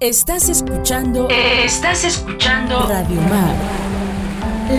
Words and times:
Estás 0.00 0.48
escuchando. 0.48 1.28
Estás 1.28 2.04
escuchando. 2.04 2.86
Radio 2.86 3.20
Mar. 3.22 3.56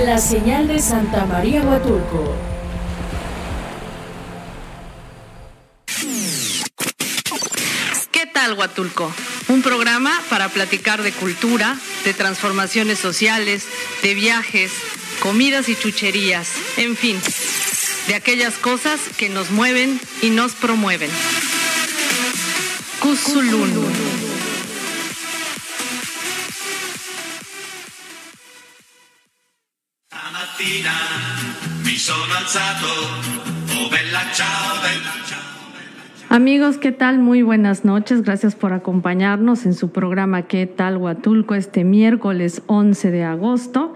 La 0.05 0.17
señal 0.17 0.69
de 0.69 0.79
Santa 0.79 1.25
María 1.25 1.61
Huatulco. 1.61 2.37
¿Qué 8.13 8.27
tal 8.27 8.53
Huatulco? 8.53 9.11
Un 9.49 9.61
programa 9.61 10.17
para 10.29 10.47
platicar 10.47 11.03
de 11.03 11.11
cultura, 11.11 11.75
de 12.05 12.13
transformaciones 12.13 12.97
sociales, 12.97 13.65
de 14.01 14.13
viajes, 14.13 14.71
comidas 15.19 15.67
y 15.67 15.75
chucherías, 15.75 16.47
en 16.77 16.95
fin, 16.95 17.19
de 18.07 18.15
aquellas 18.15 18.53
cosas 18.53 19.01
que 19.17 19.27
nos 19.27 19.51
mueven 19.51 19.99
y 20.21 20.29
nos 20.29 20.53
promueven. 20.53 21.11
Cusulunu. 23.01 24.28
Amigos, 36.27 36.77
¿qué 36.77 36.91
tal? 36.91 37.19
Muy 37.19 37.43
buenas 37.43 37.85
noches. 37.85 38.23
Gracias 38.23 38.55
por 38.55 38.73
acompañarnos 38.73 39.65
en 39.65 39.73
su 39.73 39.91
programa 39.91 40.47
¿Qué 40.47 40.67
tal 40.67 40.97
Huatulco? 40.97 41.55
este 41.55 41.85
miércoles 41.85 42.61
11 42.67 43.09
de 43.09 43.23
agosto. 43.23 43.93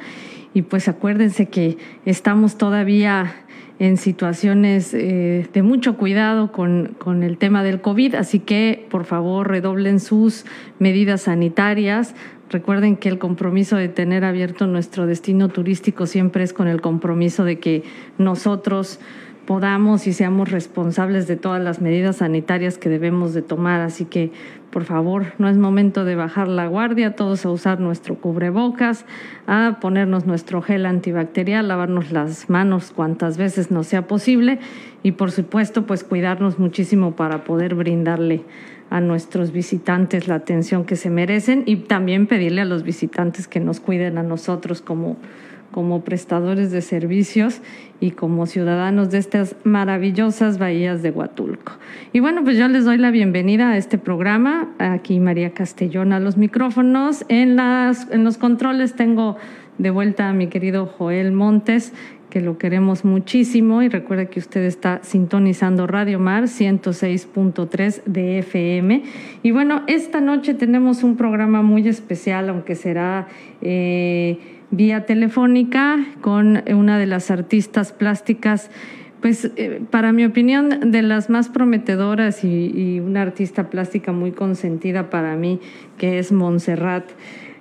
Y 0.54 0.62
pues 0.62 0.88
acuérdense 0.88 1.50
que 1.50 1.78
estamos 2.06 2.58
todavía 2.58 3.36
en 3.80 3.98
situaciones 3.98 4.94
eh, 4.94 5.50
de 5.52 5.64
mucho 5.64 5.98
cuidado 5.98 6.54
con, 6.54 6.96
con 6.98 7.24
el 7.24 7.38
tema 7.38 7.64
del 7.64 7.82
COVID, 7.82 8.16
así 8.16 8.40
que 8.40 8.88
por 8.90 9.04
favor 9.04 9.50
redoblen 9.50 10.00
sus 10.00 10.46
medidas 10.80 11.24
sanitarias. 11.24 12.16
Recuerden 12.50 12.98
que 12.98 13.10
el 13.10 13.18
compromiso 13.18 13.78
de 13.78 13.90
tener 13.90 14.26
abierto 14.26 14.68
nuestro 14.68 15.08
destino 15.08 15.50
turístico 15.50 16.06
siempre 16.06 16.44
es 16.44 16.54
con 16.54 16.68
el 16.68 16.82
compromiso 16.82 17.46
de 17.46 17.60
que 17.60 17.84
nosotros 18.18 19.00
podamos 19.46 20.08
y 20.08 20.14
seamos 20.14 20.52
responsables 20.52 21.28
de 21.28 21.36
todas 21.36 21.62
las 21.62 21.82
medidas 21.82 22.18
sanitarias 22.18 22.78
que 22.78 22.90
debemos 22.90 23.34
de 23.34 23.42
tomar. 23.42 23.82
Así 23.82 24.06
que, 24.06 24.32
por 24.72 24.86
favor, 24.86 25.34
no 25.38 25.50
es 25.50 25.58
momento 25.58 26.06
de 26.06 26.16
bajar 26.16 26.48
la 26.48 26.68
guardia, 26.68 27.16
todos 27.16 27.46
a 27.46 27.50
usar 27.50 27.80
nuestro 27.80 28.16
cubrebocas, 28.16 29.06
a 29.48 29.78
ponernos 29.82 30.26
nuestro 30.26 30.62
gel 30.62 30.86
antibacterial, 30.86 31.68
lavarnos 31.68 32.12
las 32.12 32.50
manos 32.50 32.92
cuantas 32.92 33.38
veces 33.38 33.72
nos 33.72 33.88
sea 33.88 34.08
posible 34.08 34.60
y, 35.04 35.14
por 35.14 35.32
supuesto, 35.32 35.86
pues 35.86 36.04
cuidarnos 36.04 36.60
muchísimo 36.60 37.16
para 37.16 37.44
poder 37.44 37.76
brindarle 37.76 38.44
a 38.94 39.02
nuestros 39.02 39.52
visitantes 39.52 40.28
la 40.28 40.36
atención 40.36 40.86
que 40.86 40.96
se 40.96 41.10
merecen 41.10 41.64
y 41.66 41.78
también 41.78 42.28
pedirle 42.28 42.62
a 42.62 42.66
los 42.66 42.84
visitantes 42.84 43.48
que 43.48 43.60
nos 43.60 43.80
cuiden 43.80 44.20
a 44.20 44.24
nosotros 44.24 44.84
como 44.84 45.18
como 45.72 46.04
prestadores 46.04 46.70
de 46.70 46.84
servicios 46.84 47.62
y 48.00 48.12
como 48.12 48.46
ciudadanos 48.46 49.10
de 49.10 49.18
estas 49.18 49.56
maravillosas 49.64 50.60
bahías 50.60 51.02
de 51.02 51.10
Huatulco. 51.10 51.72
Y 52.12 52.20
bueno, 52.20 52.44
pues 52.44 52.60
yo 52.60 52.68
les 52.68 52.86
doy 52.86 53.00
la 53.00 53.10
bienvenida 53.10 53.72
a 53.72 53.78
este 53.78 53.98
programa. 53.98 54.70
Aquí 54.78 55.20
María 55.20 55.56
Castellón 55.56 56.14
a 56.14 56.20
los 56.20 56.38
micrófonos. 56.38 57.26
En, 57.28 57.56
las, 57.56 58.08
en 58.12 58.24
los 58.24 58.38
controles 58.38 58.94
tengo 58.94 59.38
de 59.80 59.90
vuelta 59.90 60.30
a 60.30 60.34
mi 60.34 60.46
querido 60.46 60.86
Joel 60.86 61.32
Montes, 61.32 61.94
que 62.34 62.42
lo 62.42 62.58
queremos 62.58 63.06
muchísimo 63.06 63.84
y 63.84 63.90
recuerda 63.90 64.26
que 64.26 64.40
usted 64.40 64.64
está 64.64 65.02
sintonizando 65.04 65.86
Radio 65.86 66.18
Mar 66.18 66.46
106.3 66.46 68.04
de 68.06 68.40
FM. 68.40 69.04
Y 69.44 69.52
bueno, 69.52 69.84
esta 69.86 70.20
noche 70.20 70.56
tenemos 70.56 71.04
un 71.04 71.16
programa 71.16 71.62
muy 71.62 71.88
especial, 71.88 72.50
aunque 72.50 72.74
será... 72.74 73.28
Eh, 73.62 74.40
vía 74.72 75.06
telefónica 75.06 76.04
con 76.22 76.64
una 76.68 76.98
de 76.98 77.06
las 77.06 77.30
artistas 77.30 77.92
plásticas, 77.92 78.72
pues 79.22 79.52
eh, 79.56 79.82
para 79.92 80.12
mi 80.14 80.26
opinión, 80.26 80.92
de 80.92 81.04
las 81.04 81.30
más 81.30 81.50
prometedoras 81.50 82.44
y, 82.44 82.72
y, 82.74 83.00
una 83.00 83.22
artista 83.22 83.70
plástica 83.70 84.12
muy 84.12 84.32
consentida 84.32 85.12
para 85.12 85.36
mí, 85.36 85.60
que 86.00 86.18
es 86.18 86.32
Montserrat. 86.32 87.06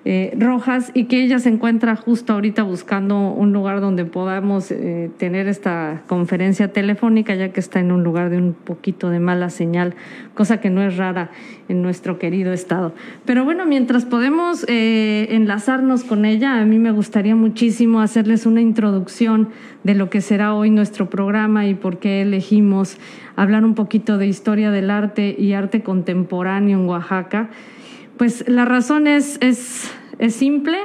Eh, 0.05 0.35
Rojas 0.37 0.91
y 0.95 1.05
que 1.05 1.23
ella 1.23 1.39
se 1.39 1.49
encuentra 1.49 1.95
justo 1.95 2.33
ahorita 2.33 2.65
buscando 2.65 3.31
un 3.31 3.53
lugar 3.53 3.81
donde 3.81 4.05
podamos 4.05 4.73
eh, 4.73 5.11
tener 5.17 5.47
esta 5.47 6.03
conferencia 6.09 6.73
telefónica, 6.73 7.37
ya 7.37 7.51
que 7.51 7.61
está 7.61 7.79
en 7.79 7.93
un 7.93 8.03
lugar 8.03 8.29
de 8.29 8.39
un 8.39 8.53
poquito 8.53 9.11
de 9.11 9.21
mala 9.21 9.49
señal, 9.49 9.95
cosa 10.35 10.61
que 10.61 10.71
no 10.71 10.83
es 10.83 10.97
rara 10.97 11.31
en 11.69 11.83
nuestro 11.83 12.19
querido 12.19 12.53
estado. 12.53 12.93
Pero 13.25 13.45
bueno, 13.45 13.65
mientras 13.65 14.05
podemos 14.05 14.65
eh, 14.69 15.29
enlazarnos 15.31 16.03
con 16.03 16.25
ella, 16.25 16.61
a 16.61 16.65
mí 16.65 16.81
me 16.81 16.91
gustaría 16.91 17.37
muchísimo 17.37 18.01
hacerles 18.01 18.45
una 18.45 18.61
introducción 18.61 19.51
de 19.85 19.95
lo 19.95 20.11
que 20.11 20.21
será 20.21 20.55
hoy 20.55 20.71
nuestro 20.71 21.11
programa 21.11 21.69
y 21.69 21.75
por 21.75 21.99
qué 21.99 22.23
elegimos 22.23 22.97
hablar 23.37 23.65
un 23.65 23.75
poquito 23.75 24.19
de 24.19 24.27
historia 24.27 24.73
del 24.73 24.91
arte 24.91 25.37
y 25.39 25.53
arte 25.53 25.83
contemporáneo 25.83 26.81
en 26.81 26.89
Oaxaca. 26.89 27.51
Pues 28.17 28.49
la 28.49 28.65
razón 28.65 29.07
es, 29.07 29.39
es, 29.41 29.91
es 30.19 30.35
simple. 30.35 30.77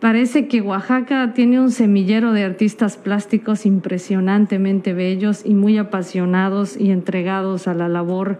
Parece 0.00 0.46
que 0.46 0.60
Oaxaca 0.60 1.32
tiene 1.34 1.60
un 1.60 1.72
semillero 1.72 2.32
de 2.32 2.44
artistas 2.44 2.96
plásticos 2.96 3.66
impresionantemente 3.66 4.92
bellos 4.92 5.42
y 5.44 5.54
muy 5.54 5.76
apasionados 5.76 6.76
y 6.80 6.92
entregados 6.92 7.66
a 7.66 7.74
la 7.74 7.88
labor 7.88 8.38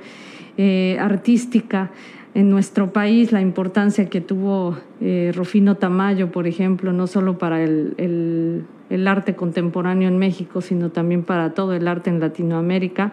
eh, 0.56 0.97
artística 1.00 1.91
en 2.34 2.50
nuestro 2.50 2.92
país, 2.92 3.32
la 3.32 3.41
importancia 3.41 4.08
que 4.08 4.20
tuvo 4.20 4.78
eh, 5.00 5.32
Rufino 5.34 5.76
Tamayo, 5.76 6.31
por 6.31 6.47
ejemplo, 6.47 6.92
no 6.92 7.08
solo 7.08 7.38
para 7.38 7.64
el, 7.64 7.94
el, 7.97 8.64
el, 8.91 9.08
arte 9.08 9.34
contemporáneo 9.34 10.08
en 10.08 10.19
México, 10.19 10.60
sino 10.60 10.91
también 10.91 11.25
para 11.25 11.54
todo 11.54 11.75
el 11.75 11.88
arte 11.88 12.10
en 12.10 12.20
Latinoamérica, 12.20 13.12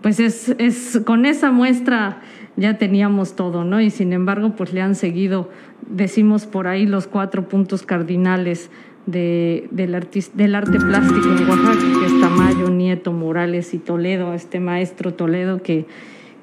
pues 0.00 0.20
es, 0.20 0.54
es 0.58 1.02
con 1.04 1.26
esa 1.26 1.50
muestra 1.50 2.22
ya 2.58 2.76
teníamos 2.76 3.36
todo, 3.36 3.64
¿no? 3.64 3.80
Y 3.80 3.90
sin 3.90 4.12
embargo, 4.12 4.54
pues 4.56 4.72
le 4.72 4.80
han 4.82 4.94
seguido, 4.94 5.48
decimos 5.88 6.46
por 6.46 6.66
ahí, 6.66 6.86
los 6.86 7.06
cuatro 7.06 7.48
puntos 7.48 7.84
cardinales 7.84 8.70
de, 9.06 9.68
del, 9.70 9.96
del 10.34 10.54
arte 10.54 10.78
plástico 10.78 11.28
en 11.28 11.48
Oaxaca, 11.48 12.00
que 12.00 12.06
es 12.06 12.20
Tamayo, 12.20 12.68
Nieto, 12.68 13.12
Morales 13.12 13.72
y 13.74 13.78
Toledo, 13.78 14.34
este 14.34 14.60
maestro 14.60 15.14
Toledo 15.14 15.62
que, 15.62 15.86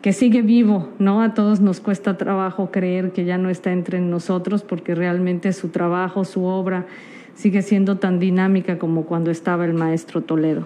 que 0.01 0.13
sigue 0.13 0.41
vivo, 0.41 0.89
¿no? 0.99 1.21
A 1.21 1.33
todos 1.33 1.59
nos 1.59 1.81
cuesta 1.81 2.17
trabajo 2.17 2.71
creer 2.71 3.11
que 3.11 3.25
ya 3.25 3.37
no 3.37 3.49
está 3.49 3.73
entre 3.73 3.99
nosotros 3.99 4.63
porque 4.63 4.95
realmente 4.95 5.51
su 5.51 5.69
trabajo, 5.69 6.23
su 6.23 6.45
obra 6.45 6.87
sigue 7.35 7.61
siendo 7.61 7.97
tan 7.97 8.19
dinámica 8.19 8.79
como 8.79 9.05
cuando 9.05 9.29
estaba 9.29 9.65
el 9.65 9.73
maestro 9.73 10.21
Toledo. 10.21 10.65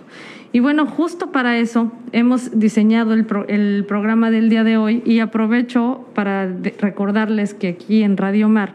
Y 0.52 0.62
bueno, 0.62 0.88
justo 0.88 1.32
para 1.32 1.60
eso 1.60 1.92
hemos 2.12 2.60
diseñado 2.60 3.14
el, 3.14 3.26
pro, 3.26 3.48
el 3.48 3.86
programa 3.88 4.32
del 4.32 4.50
día 4.50 4.64
de 4.64 4.78
hoy 4.78 5.04
y 5.06 5.20
aprovecho 5.20 6.08
para 6.16 6.48
recordarles 6.80 7.54
que 7.54 7.68
aquí 7.68 8.02
en 8.02 8.18
Radio 8.18 8.50
Mar 8.50 8.74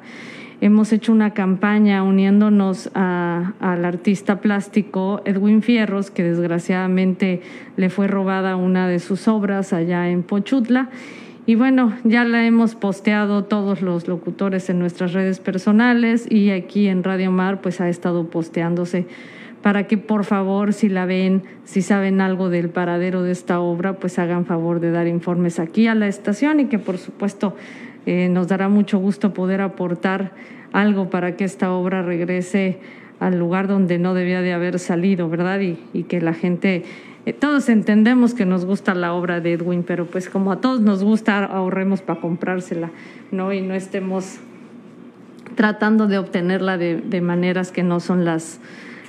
hemos 0.60 0.92
hecho 0.92 1.10
una 1.10 1.34
campaña 1.34 2.04
uniéndonos 2.04 2.90
a, 2.94 3.54
al 3.58 3.84
artista 3.84 4.40
plástico 4.40 5.20
Edwin 5.24 5.62
Fierros, 5.62 6.12
que 6.12 6.22
desgraciadamente 6.22 7.42
le 7.76 7.90
fue 7.90 8.06
robada 8.06 8.54
una 8.54 8.86
de 8.86 9.00
sus 9.00 9.26
obras 9.26 9.72
allá 9.72 10.08
en 10.08 10.22
Pochutla. 10.22 10.90
Y 11.44 11.56
bueno, 11.56 11.92
ya 12.04 12.24
la 12.24 12.46
hemos 12.46 12.76
posteado 12.76 13.44
todos 13.44 13.82
los 13.82 14.08
locutores 14.08 14.70
en 14.70 14.78
nuestras 14.78 15.12
redes 15.12 15.40
personales 15.40 16.30
y 16.30 16.50
aquí 16.50 16.86
en 16.86 17.02
Radio 17.02 17.32
Mar 17.32 17.60
pues 17.60 17.80
ha 17.80 17.88
estado 17.88 18.28
posteándose 18.30 19.06
para 19.64 19.86
que 19.86 19.96
por 19.96 20.26
favor, 20.26 20.74
si 20.74 20.90
la 20.90 21.06
ven, 21.06 21.42
si 21.64 21.80
saben 21.80 22.20
algo 22.20 22.50
del 22.50 22.68
paradero 22.68 23.22
de 23.22 23.32
esta 23.32 23.60
obra, 23.60 23.94
pues 23.94 24.18
hagan 24.18 24.44
favor 24.44 24.78
de 24.78 24.90
dar 24.90 25.06
informes 25.06 25.58
aquí 25.58 25.86
a 25.86 25.94
la 25.94 26.06
estación 26.06 26.60
y 26.60 26.66
que 26.66 26.78
por 26.78 26.98
supuesto 26.98 27.56
eh, 28.04 28.28
nos 28.28 28.48
dará 28.48 28.68
mucho 28.68 28.98
gusto 28.98 29.32
poder 29.32 29.62
aportar 29.62 30.32
algo 30.72 31.08
para 31.08 31.36
que 31.36 31.44
esta 31.44 31.72
obra 31.72 32.02
regrese 32.02 32.78
al 33.20 33.38
lugar 33.38 33.66
donde 33.66 33.98
no 33.98 34.12
debía 34.12 34.42
de 34.42 34.52
haber 34.52 34.78
salido, 34.78 35.30
¿verdad? 35.30 35.58
Y, 35.60 35.78
y 35.94 36.02
que 36.02 36.20
la 36.20 36.34
gente, 36.34 36.82
eh, 37.24 37.32
todos 37.32 37.70
entendemos 37.70 38.34
que 38.34 38.44
nos 38.44 38.66
gusta 38.66 38.94
la 38.94 39.14
obra 39.14 39.40
de 39.40 39.54
Edwin, 39.54 39.82
pero 39.82 40.04
pues 40.04 40.28
como 40.28 40.52
a 40.52 40.60
todos 40.60 40.82
nos 40.82 41.02
gusta, 41.02 41.42
ahorremos 41.42 42.02
para 42.02 42.20
comprársela, 42.20 42.90
¿no? 43.32 43.50
Y 43.50 43.62
no 43.62 43.72
estemos 43.72 44.40
tratando 45.54 46.06
de 46.06 46.18
obtenerla 46.18 46.76
de, 46.76 46.96
de 47.00 47.22
maneras 47.22 47.72
que 47.72 47.82
no 47.82 48.00
son 48.00 48.26
las 48.26 48.60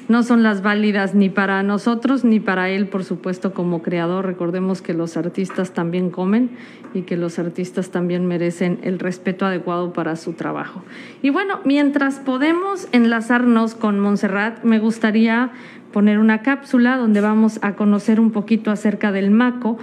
no 0.07 0.23
son 0.23 0.43
las 0.43 0.61
válidas 0.61 1.15
ni 1.15 1.29
para 1.29 1.63
nosotros 1.63 2.23
ni 2.23 2.39
para 2.39 2.69
él, 2.69 2.87
por 2.87 3.03
supuesto, 3.03 3.53
como 3.53 3.81
creador. 3.81 4.25
Recordemos 4.25 4.81
que 4.81 4.93
los 4.93 5.17
artistas 5.17 5.71
también 5.71 6.09
comen 6.09 6.51
y 6.93 7.01
que 7.01 7.17
los 7.17 7.39
artistas 7.39 7.89
también 7.89 8.25
merecen 8.25 8.79
el 8.83 8.99
respeto 8.99 9.45
adecuado 9.45 9.93
para 9.93 10.15
su 10.15 10.33
trabajo. 10.33 10.83
Y 11.21 11.29
bueno, 11.29 11.59
mientras 11.65 12.19
podemos 12.19 12.87
enlazarnos 12.91 13.75
con 13.75 13.99
Montserrat, 13.99 14.63
me 14.63 14.79
gustaría 14.79 15.51
poner 15.91 16.19
una 16.19 16.41
cápsula 16.41 16.97
donde 16.97 17.21
vamos 17.21 17.59
a 17.61 17.73
conocer 17.75 18.19
un 18.19 18.31
poquito 18.31 18.69
acerca 18.69 19.11
del 19.11 19.31
MACO 19.31 19.77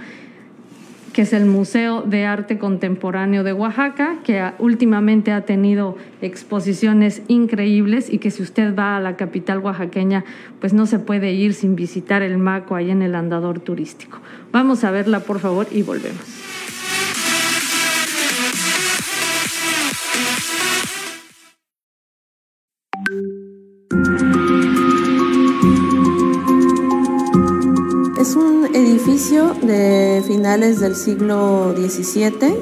que 1.13 1.21
es 1.21 1.31
el 1.31 1.45
Museo 1.45 2.01
de 2.01 2.25
Arte 2.25 2.57
Contemporáneo 2.57 3.43
de 3.43 3.53
Oaxaca, 3.53 4.17
que 4.23 4.51
últimamente 4.57 5.31
ha 5.31 5.41
tenido 5.41 5.95
exposiciones 6.21 7.21
increíbles 7.27 8.11
y 8.11 8.17
que 8.17 8.31
si 8.31 8.41
usted 8.41 8.75
va 8.75 8.97
a 8.97 8.99
la 8.99 9.15
capital 9.15 9.59
oaxaqueña, 9.59 10.25
pues 10.59 10.73
no 10.73 10.87
se 10.87 10.99
puede 10.99 11.31
ir 11.31 11.53
sin 11.53 11.75
visitar 11.75 12.23
el 12.23 12.39
Maco 12.39 12.75
ahí 12.75 12.89
en 12.89 13.03
el 13.03 13.13
andador 13.13 13.59
turístico. 13.59 14.19
Vamos 14.51 14.83
a 14.83 14.91
verla, 14.91 15.19
por 15.21 15.39
favor, 15.39 15.67
y 15.71 15.83
volvemos. 15.83 16.62
Edificio 29.03 29.53
de 29.61 30.23
finales 30.25 30.79
del 30.79 30.95
siglo 30.95 31.75
XVII. 31.75 32.55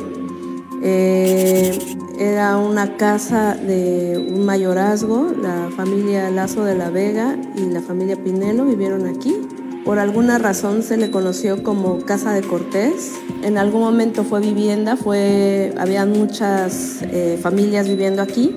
Eh, 0.82 1.78
era 2.18 2.58
una 2.58 2.98
casa 2.98 3.54
de 3.54 4.18
un 4.18 4.44
mayorazgo, 4.44 5.32
la 5.40 5.70
familia 5.76 6.32
Lazo 6.32 6.64
de 6.64 6.76
la 6.76 6.90
Vega 6.90 7.38
y 7.56 7.66
la 7.70 7.82
familia 7.82 8.16
Pinelo 8.16 8.66
vivieron 8.66 9.06
aquí. 9.06 9.36
Por 9.86 10.00
alguna 10.00 10.40
razón 10.40 10.82
se 10.82 10.98
le 10.98 11.12
conoció 11.12 11.62
como 11.62 12.00
Casa 12.06 12.34
de 12.34 12.42
Cortés. 12.42 13.12
En 13.44 13.60
algún 13.60 13.82
momento 13.82 14.24
fue 14.24 14.40
vivienda, 14.40 14.98
fue, 14.98 15.76
había 15.78 16.08
muchas 16.08 17.04
eh, 17.04 17.38
familias 17.40 17.88
viviendo 17.88 18.24
aquí 18.24 18.56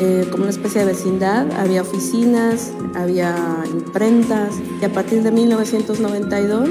eh, 0.00 0.26
como 0.30 0.44
una 0.44 0.50
especie 0.50 0.80
de 0.80 0.86
vecindad, 0.86 1.50
había 1.52 1.82
oficinas, 1.82 2.72
había 2.94 3.34
imprentas 3.70 4.54
y 4.80 4.84
a 4.84 4.92
partir 4.92 5.22
de 5.22 5.30
1992 5.30 6.68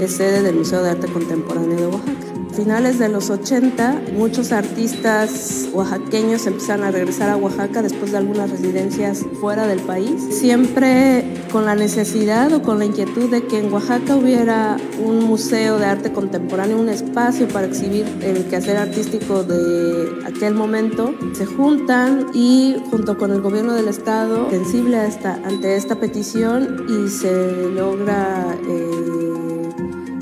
es 0.00 0.12
sede 0.12 0.42
del 0.42 0.56
Museo 0.56 0.82
de 0.82 0.90
Arte 0.90 1.06
Contemporáneo 1.06 1.76
de 1.76 1.86
Oaxaca 1.86 2.25
finales 2.56 2.98
de 2.98 3.10
los 3.10 3.28
80, 3.28 4.02
muchos 4.14 4.50
artistas 4.50 5.68
oaxaqueños 5.74 6.46
empezaron 6.46 6.86
a 6.86 6.90
regresar 6.90 7.28
a 7.28 7.36
Oaxaca 7.36 7.82
después 7.82 8.12
de 8.12 8.18
algunas 8.18 8.50
residencias 8.50 9.24
fuera 9.40 9.66
del 9.66 9.80
país, 9.80 10.10
siempre 10.30 11.24
con 11.52 11.66
la 11.66 11.74
necesidad 11.74 12.52
o 12.54 12.62
con 12.62 12.78
la 12.78 12.86
inquietud 12.86 13.30
de 13.30 13.46
que 13.46 13.58
en 13.58 13.72
Oaxaca 13.72 14.16
hubiera 14.16 14.78
un 15.04 15.24
museo 15.24 15.78
de 15.78 15.84
arte 15.84 16.12
contemporáneo, 16.12 16.78
un 16.78 16.88
espacio 16.88 17.46
para 17.48 17.66
exhibir 17.66 18.06
el 18.22 18.46
quehacer 18.46 18.78
artístico 18.78 19.44
de 19.44 20.24
aquel 20.26 20.54
momento. 20.54 21.14
Se 21.34 21.44
juntan 21.44 22.28
y 22.32 22.76
junto 22.90 23.18
con 23.18 23.32
el 23.32 23.42
gobierno 23.42 23.74
del 23.74 23.88
estado, 23.88 24.48
sensible 24.50 24.96
a 24.96 25.06
esta, 25.06 25.34
ante 25.44 25.76
esta 25.76 25.96
petición 25.96 26.86
y 26.88 27.08
se 27.10 27.70
logra... 27.70 28.56
Eh, 28.66 29.05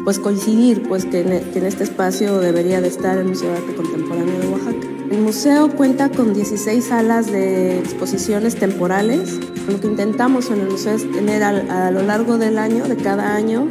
pues 0.05 0.19
coincidir 0.19 0.87
pues 0.87 1.07
que 1.07 1.21
en, 1.21 1.33
este 1.33 1.85
espacio 1.85 2.39
debería 2.39 2.81
de 2.81 2.89
estar 2.89 3.17
el 3.17 3.25
Museo 3.25 3.51
de 3.51 3.57
Arte 3.57 3.75
Contemporáneo 3.75 4.39
de 4.39 4.49
Oaxaca. 4.49 4.87
El 5.11 5.23
museo 5.23 5.71
cuenta 5.71 6.11
con 6.11 6.35
16 6.35 6.85
salas 6.85 7.31
de 7.31 7.79
exposiciones 7.79 8.57
temporales. 8.57 9.39
Lo 9.69 9.81
que 9.81 9.87
intentamos 9.87 10.51
en 10.51 10.61
el 10.61 10.71
museo 10.71 10.95
es 10.95 11.11
tener 11.11 11.43
a, 11.43 11.91
lo 11.91 12.03
largo 12.03 12.37
del 12.37 12.59
año, 12.59 12.85
de 12.85 12.97
cada 12.97 13.35
año, 13.35 13.69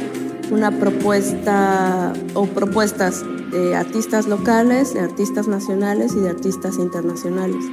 una 0.50 0.72
propuesta 0.72 2.12
o 2.34 2.46
propuestas 2.46 3.24
de 3.52 3.76
artistas 3.76 4.26
locales, 4.26 4.94
de 4.94 5.00
artistas 5.00 5.46
nacionales 5.46 6.14
y 6.16 6.20
de 6.20 6.30
artistas 6.30 6.76
internacionales. 6.78 7.64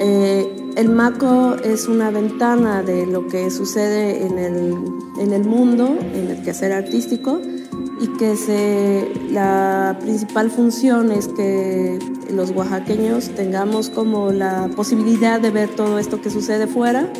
Eh, 0.00 0.72
el 0.76 0.90
MACO 0.90 1.56
es 1.64 1.88
una 1.88 2.10
ventana 2.10 2.82
de 2.82 3.06
lo 3.06 3.26
que 3.26 3.50
sucede 3.50 4.24
en 4.24 4.38
el, 4.38 4.74
en 5.18 5.32
el 5.32 5.44
mundo, 5.44 5.98
en 6.14 6.30
el 6.30 6.42
quehacer 6.44 6.72
artístico, 6.72 7.40
y 8.00 8.08
que 8.18 8.36
se, 8.36 9.12
la 9.30 9.96
principal 10.00 10.50
función 10.50 11.10
es 11.10 11.28
que 11.28 11.98
los 12.30 12.50
oaxaqueños 12.50 13.30
tengamos 13.30 13.90
como 13.90 14.32
la 14.32 14.68
posibilidad 14.76 15.40
de 15.40 15.50
ver 15.50 15.70
todo 15.70 15.98
esto 15.98 16.20
que 16.20 16.30
sucede 16.30 16.66
fuera 16.66 17.12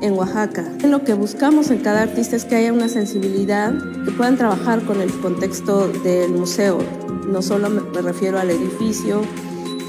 en 0.00 0.14
Oaxaca. 0.14 0.64
Lo 0.84 1.04
que 1.04 1.14
buscamos 1.14 1.70
en 1.70 1.78
cada 1.78 2.02
artista 2.02 2.36
es 2.36 2.44
que 2.44 2.56
haya 2.56 2.72
una 2.72 2.88
sensibilidad, 2.88 3.72
que 4.04 4.10
puedan 4.12 4.36
trabajar 4.36 4.82
con 4.84 5.00
el 5.00 5.10
contexto 5.20 5.88
del 5.88 6.32
museo. 6.32 6.78
No 7.26 7.42
solo 7.42 7.70
me 7.70 8.02
refiero 8.02 8.38
al 8.38 8.50
edificio 8.50 9.22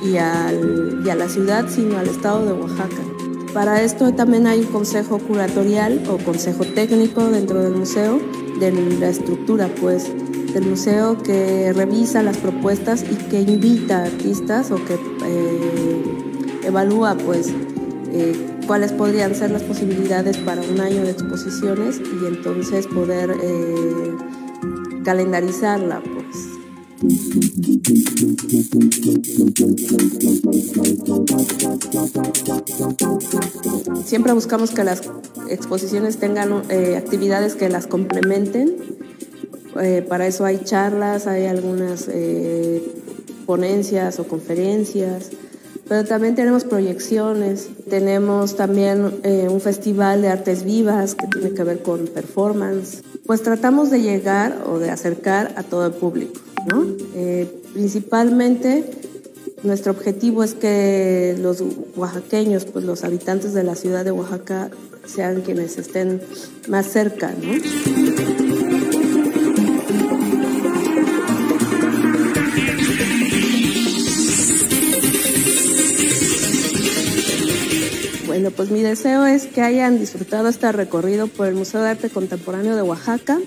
y, 0.04 0.18
al, 0.18 1.02
y 1.06 1.10
a 1.10 1.16
la 1.16 1.28
ciudad, 1.28 1.66
sino 1.70 1.98
al 1.98 2.08
estado 2.08 2.46
de 2.46 2.54
Oaxaca. 2.54 3.02
Para 3.54 3.82
esto 3.82 4.14
también 4.14 4.48
hay 4.48 4.62
un 4.62 4.68
consejo 4.68 5.18
curatorial 5.20 6.02
o 6.10 6.18
consejo 6.18 6.64
técnico 6.64 7.26
dentro 7.28 7.62
del 7.62 7.76
museo 7.76 8.20
de 8.62 9.00
la 9.00 9.10
estructura 9.10 9.68
pues 9.82 10.12
del 10.54 10.68
museo 10.68 11.18
que 11.18 11.74
revisa 11.74 12.22
las 12.22 12.38
propuestas 12.38 13.04
y 13.04 13.16
que 13.16 13.42
invita 13.42 14.00
a 14.00 14.06
artistas 14.06 14.70
o 14.70 14.76
que 14.76 14.94
eh, 14.94 16.04
evalúa 16.64 17.18
pues 17.18 17.52
eh, 18.12 18.36
cuáles 18.68 18.92
podrían 18.92 19.34
ser 19.34 19.50
las 19.50 19.64
posibilidades 19.64 20.38
para 20.38 20.62
un 20.62 20.80
año 20.80 21.02
de 21.02 21.12
exposiciones 21.12 22.00
y 22.00 22.28
entonces 22.28 22.86
poder 22.86 23.36
eh, 23.42 24.16
calendarizarla 25.04 26.02
pues. 26.02 26.21
Siempre 34.06 34.34
buscamos 34.34 34.70
que 34.70 34.84
las 34.84 35.02
exposiciones 35.50 36.18
tengan 36.18 36.62
eh, 36.70 36.98
actividades 36.98 37.56
que 37.56 37.70
las 37.70 37.88
complementen. 37.88 38.76
Eh, 39.82 40.06
para 40.08 40.28
eso 40.28 40.46
hay 40.46 40.60
charlas, 40.64 41.26
hay 41.26 41.48
algunas 41.48 42.08
eh, 42.08 42.84
ponencias 43.48 44.20
o 44.20 44.28
conferencias, 44.28 45.32
pero 45.88 46.06
también 46.08 46.36
tenemos 46.36 46.66
proyecciones, 46.66 47.70
tenemos 47.90 48.56
también 48.56 49.22
un 49.24 49.60
festival 49.60 50.22
de 50.22 50.28
artes 50.28 50.64
vivas 50.64 51.16
que 51.16 51.26
tiene 51.26 51.52
que 51.56 51.64
ver 51.64 51.82
con 51.82 52.06
performance. 52.06 53.02
Pues 53.26 53.42
tratamos 53.42 53.90
de 53.90 54.02
llegar 54.02 54.66
o 54.68 54.78
de 54.78 54.92
acercar 54.92 55.54
a 55.58 55.64
todo 55.64 55.88
el 55.88 55.94
público. 55.94 56.51
Eh, 57.16 57.48
principalmente 57.74 58.86
nuestro 59.64 59.92
objetivo 59.92 60.44
es 60.44 60.54
que 60.54 61.36
los 61.40 61.64
oaxaqueños, 61.96 62.66
pues 62.66 62.86
los 62.86 63.04
habitantes 63.04 63.54
de 63.54 63.64
la 63.64 63.76
ciudad 63.76 64.04
de 64.04 64.12
Oaxaca 64.12 64.72
sean 65.06 65.42
quienes 65.42 65.78
estén 65.78 66.22
más 66.68 66.88
cerca, 66.88 67.34
Bueno, 78.26 78.50
pues 78.50 78.72
mi 78.72 78.82
deseo 78.82 79.26
es 79.26 79.46
que 79.46 79.62
hayan 79.62 80.00
disfrutado 80.00 80.48
este 80.48 80.72
recorrido 80.72 81.28
por 81.28 81.48
el 81.48 81.54
Museo 81.54 81.82
de 81.82 81.90
Arte 81.90 82.10
Contemporáneo 82.10 82.76
de 82.76 82.82
Oaxaca, 82.82 83.38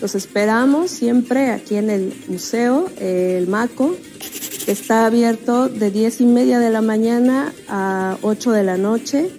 los 0.00 0.14
esperamos 0.14 0.90
siempre 0.90 1.50
aquí 1.50 1.76
en 1.76 1.90
el 1.90 2.14
museo, 2.28 2.88
el 2.98 3.46
MACO, 3.46 3.96
que 4.64 4.72
está 4.72 5.06
abierto 5.06 5.68
de 5.68 5.90
10 5.90 6.22
y 6.22 6.26
media 6.26 6.58
de 6.58 6.70
la 6.70 6.80
mañana 6.80 7.52
a 7.68 8.18
8 8.22 8.52
de 8.52 8.64
la 8.64 8.76
noche 8.76 9.30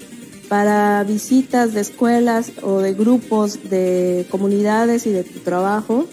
para 0.48 1.04
visitas 1.04 1.74
de 1.74 1.82
escuelas 1.82 2.52
o 2.62 2.80
de 2.80 2.94
grupos 2.94 3.70
de 3.70 4.26
comunidades 4.30 5.06
y 5.08 5.12
de 5.12 5.24
tu 5.24 5.40
trabajo. 5.40 6.08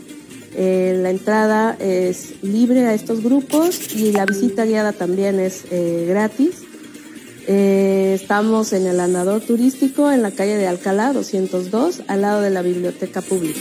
Eh, 0.54 0.98
la 1.02 1.10
entrada 1.10 1.76
es 1.78 2.42
libre 2.42 2.86
a 2.86 2.94
estos 2.94 3.22
grupos 3.22 3.94
y 3.94 4.12
la 4.12 4.26
visita 4.26 4.64
guiada 4.64 4.92
también 4.92 5.40
es 5.40 5.64
eh, 5.70 6.06
gratis. 6.08 6.62
Eh, 7.46 8.12
estamos 8.14 8.72
en 8.72 8.86
el 8.86 9.00
andador 9.00 9.40
turístico 9.40 10.10
en 10.10 10.22
la 10.22 10.30
calle 10.30 10.56
de 10.56 10.66
Alcalá 10.66 11.12
202, 11.12 12.02
al 12.06 12.22
lado 12.22 12.40
de 12.40 12.50
la 12.50 12.62
biblioteca 12.62 13.20
pública. 13.20 13.60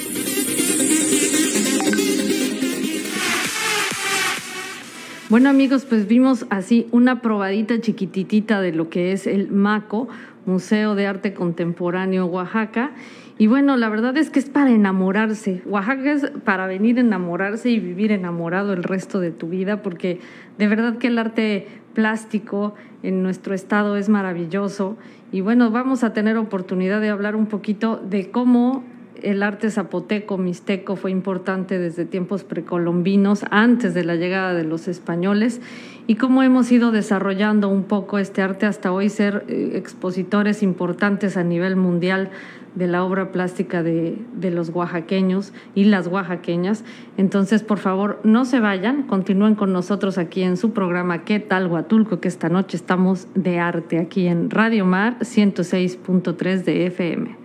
Bueno 5.31 5.47
amigos, 5.47 5.85
pues 5.85 6.09
vimos 6.09 6.45
así 6.49 6.89
una 6.91 7.21
probadita 7.21 7.79
chiquititita 7.79 8.59
de 8.59 8.73
lo 8.73 8.89
que 8.89 9.13
es 9.13 9.27
el 9.27 9.49
MACO, 9.49 10.09
Museo 10.45 10.93
de 10.93 11.07
Arte 11.07 11.33
Contemporáneo 11.33 12.25
Oaxaca. 12.25 12.91
Y 13.37 13.47
bueno, 13.47 13.77
la 13.77 13.87
verdad 13.87 14.17
es 14.17 14.29
que 14.29 14.39
es 14.39 14.49
para 14.49 14.71
enamorarse. 14.71 15.61
Oaxaca 15.65 16.11
es 16.11 16.29
para 16.43 16.67
venir 16.67 16.97
a 16.97 16.99
enamorarse 16.99 17.69
y 17.69 17.79
vivir 17.79 18.11
enamorado 18.11 18.73
el 18.73 18.83
resto 18.83 19.21
de 19.21 19.31
tu 19.31 19.47
vida, 19.47 19.81
porque 19.81 20.19
de 20.57 20.67
verdad 20.67 20.97
que 20.97 21.07
el 21.07 21.17
arte 21.17 21.65
plástico 21.93 22.75
en 23.01 23.23
nuestro 23.23 23.53
estado 23.53 23.95
es 23.95 24.09
maravilloso. 24.09 24.97
Y 25.31 25.39
bueno, 25.39 25.71
vamos 25.71 26.03
a 26.03 26.11
tener 26.11 26.35
oportunidad 26.35 26.99
de 26.99 27.07
hablar 27.07 27.37
un 27.37 27.45
poquito 27.45 27.95
de 27.95 28.31
cómo 28.31 28.83
el 29.23 29.43
arte 29.43 29.69
zapoteco, 29.69 30.37
mixteco 30.37 30.95
fue 30.95 31.11
importante 31.11 31.79
desde 31.79 32.05
tiempos 32.05 32.43
precolombinos, 32.43 33.45
antes 33.49 33.93
de 33.93 34.03
la 34.03 34.15
llegada 34.15 34.53
de 34.53 34.63
los 34.63 34.87
españoles, 34.87 35.61
y 36.07 36.15
cómo 36.15 36.43
hemos 36.43 36.71
ido 36.71 36.91
desarrollando 36.91 37.69
un 37.69 37.83
poco 37.83 38.17
este 38.17 38.41
arte 38.41 38.65
hasta 38.65 38.91
hoy 38.91 39.09
ser 39.09 39.45
eh, 39.47 39.71
expositores 39.75 40.63
importantes 40.63 41.37
a 41.37 41.43
nivel 41.43 41.75
mundial 41.75 42.31
de 42.75 42.87
la 42.87 43.03
obra 43.03 43.31
plástica 43.31 43.83
de, 43.83 44.17
los 44.41 44.69
oaxaqueños 44.69 45.53
y 45.75 45.85
las 45.85 46.07
oaxaqueñas. 46.07 46.83
Entonces, 47.17 47.63
por 47.63 47.79
favor, 47.79 48.19
no 48.23 48.45
se 48.45 48.59
vayan, 48.59 49.03
continúen 49.03 49.55
con 49.55 49.73
nosotros 49.73 50.17
aquí 50.17 50.41
en 50.43 50.57
su 50.57 50.71
programa 50.71 51.23
¿Qué 51.23 51.39
tal 51.39 51.67
Huatulco? 51.67 52.19
Que 52.19 52.27
esta 52.27 52.49
noche 52.49 52.77
estamos 52.77 53.27
de 53.35 53.59
arte 53.59 53.99
aquí 53.99 54.27
en 54.27 54.49
Radio 54.49 54.85
Mar 54.85 55.17
106.3 55.19 56.63
de 56.63 56.87
FM. 56.87 57.40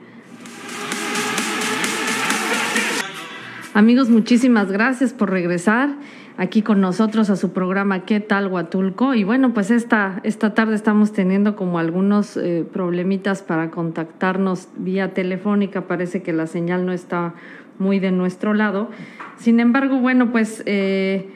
Amigos, 3.77 4.09
muchísimas 4.09 4.73
gracias 4.73 5.13
por 5.13 5.29
regresar 5.29 5.97
aquí 6.39 6.63
con 6.63 6.81
nosotros 6.81 7.29
a 7.29 7.37
su 7.37 7.53
programa 7.53 8.07
¿Qué 8.07 8.21
tal 8.21 8.47
Huatulco? 8.47 9.13
Y 9.13 9.23
bueno, 9.23 9.53
pues 9.53 9.71
esta, 9.71 10.23
esta 10.25 10.55
tarde 10.55 10.75
estamos 10.75 11.13
teniendo 11.13 11.57
como 11.57 11.79
algunos 11.79 12.39
eh, 12.39 12.65
problemitas 12.73 13.43
para 13.43 13.71
contactarnos 13.71 14.71
vía 14.79 15.13
telefónica. 15.13 15.83
Parece 15.83 16.23
que 16.23 16.33
la 16.33 16.47
señal 16.47 16.87
no 16.87 16.93
está 16.93 17.35
muy 17.79 17.99
de 17.99 18.13
nuestro 18.13 18.55
lado. 18.55 18.89
Sin 19.37 19.61
embargo, 19.61 19.99
bueno, 19.99 20.33
pues 20.33 20.63
eh, 20.65 21.36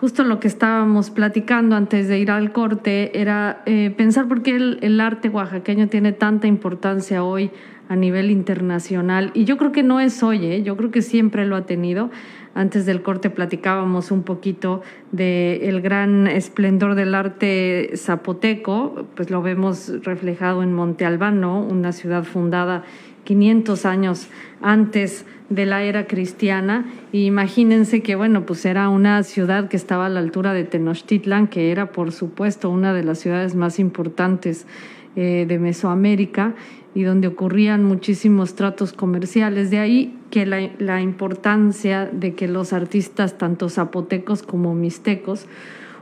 justo 0.00 0.24
lo 0.24 0.40
que 0.40 0.48
estábamos 0.48 1.10
platicando 1.10 1.74
antes 1.74 2.08
de 2.08 2.18
ir 2.18 2.30
al 2.30 2.52
corte 2.52 3.20
era 3.20 3.62
eh, 3.66 3.92
pensar 3.96 4.28
por 4.28 4.42
qué 4.42 4.56
el, 4.56 5.00
arte 5.00 5.28
oaxaqueño 5.28 5.88
tiene 5.88 6.12
tanta 6.12 6.46
importancia 6.46 7.24
hoy 7.24 7.50
a 7.88 7.96
nivel 7.96 8.30
internacional. 8.30 9.30
Y 9.34 9.44
yo 9.44 9.56
creo 9.56 9.72
que 9.72 9.82
no 9.82 10.00
es 10.00 10.22
hoy, 10.22 10.44
¿eh? 10.44 10.62
yo 10.62 10.76
creo 10.76 10.90
que 10.90 11.02
siempre 11.02 11.46
lo 11.46 11.56
ha 11.56 11.66
tenido. 11.66 12.10
Antes 12.54 12.86
del 12.86 13.02
corte 13.02 13.30
platicábamos 13.30 14.10
un 14.10 14.22
poquito 14.22 14.82
del 15.12 15.62
el 15.62 15.82
gran 15.82 16.26
esplendor 16.26 16.94
del 16.94 17.14
arte 17.14 17.92
zapoteco, 17.96 19.06
pues 19.14 19.30
lo 19.30 19.42
vemos 19.42 19.92
reflejado 20.02 20.62
en 20.62 20.72
Monte 20.72 21.04
Albano, 21.04 21.60
una 21.60 21.92
ciudad 21.92 22.24
fundada 22.24 22.82
500 23.26 23.84
años 23.84 24.28
antes 24.62 25.26
de 25.50 25.66
la 25.66 25.82
era 25.82 26.06
cristiana. 26.06 26.86
Y 27.12 27.26
imagínense 27.26 28.02
que, 28.02 28.14
bueno, 28.14 28.46
pues 28.46 28.64
era 28.64 28.88
una 28.88 29.22
ciudad 29.22 29.68
que 29.68 29.76
estaba 29.76 30.06
a 30.06 30.08
la 30.08 30.20
altura 30.20 30.54
de 30.54 30.64
Tenochtitlan, 30.64 31.48
que 31.48 31.70
era, 31.70 31.92
por 31.92 32.12
supuesto, 32.12 32.70
una 32.70 32.94
de 32.94 33.04
las 33.04 33.18
ciudades 33.18 33.54
más 33.54 33.78
importantes 33.78 34.66
eh, 35.16 35.44
de 35.46 35.58
Mesoamérica 35.58 36.54
y 36.94 37.02
donde 37.02 37.28
ocurrían 37.28 37.84
muchísimos 37.84 38.54
tratos 38.54 38.94
comerciales. 38.94 39.70
De 39.70 39.78
ahí 39.78 40.18
que 40.30 40.46
la, 40.46 40.70
la, 40.78 41.02
importancia 41.02 42.06
de 42.06 42.34
que 42.34 42.48
los 42.48 42.72
artistas, 42.72 43.36
tanto 43.36 43.68
zapotecos 43.68 44.42
como 44.42 44.74
mixtecos, 44.74 45.46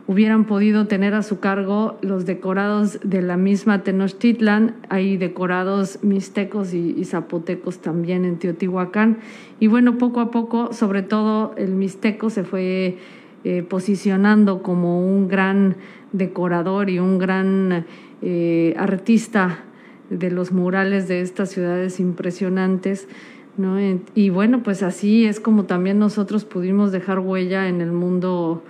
hubieran 0.06 0.44
podido 0.44 0.86
tener 0.86 1.14
a 1.14 1.22
su 1.22 1.40
cargo 1.40 1.96
los 2.02 2.26
decorados 2.26 3.00
de 3.02 3.22
la 3.22 3.36
misma 3.36 3.82
Tenochtitlan, 3.82 4.76
hay 4.90 5.16
decorados 5.16 5.98
mixtecos 6.02 6.74
y, 6.74 7.04
zapotecos 7.04 7.78
también 7.78 8.24
en 8.24 8.38
Teotihuacán. 8.38 9.18
Y 9.60 9.68
bueno, 9.68 9.96
poco 9.96 10.20
a 10.20 10.30
poco, 10.30 10.72
sobre 10.72 11.02
todo 11.02 11.54
el 11.56 11.70
mixteco 11.74 12.28
se 12.28 12.44
fue 12.44 12.98
eh, 13.44 13.62
posicionando 13.62 14.62
como 14.62 15.00
un 15.00 15.28
gran 15.28 15.76
decorador 16.12 16.90
y 16.90 16.98
un 16.98 17.18
gran 17.18 17.86
eh, 18.20 18.74
artista 18.78 19.64
de 20.10 20.30
los 20.30 20.52
murales 20.52 21.08
de 21.08 21.22
estas 21.22 21.50
ciudades 21.50 21.98
impresionantes. 21.98 23.08
¿no? 23.56 23.78
Y 24.14 24.30
bueno, 24.30 24.62
pues 24.62 24.82
así 24.82 25.24
es 25.24 25.40
como 25.40 25.64
también 25.64 25.98
nosotros 25.98 26.44
pudimos 26.44 26.92
dejar 26.92 27.20
huella 27.20 27.68
en 27.68 27.80
el 27.80 27.92
mundo 27.92 28.62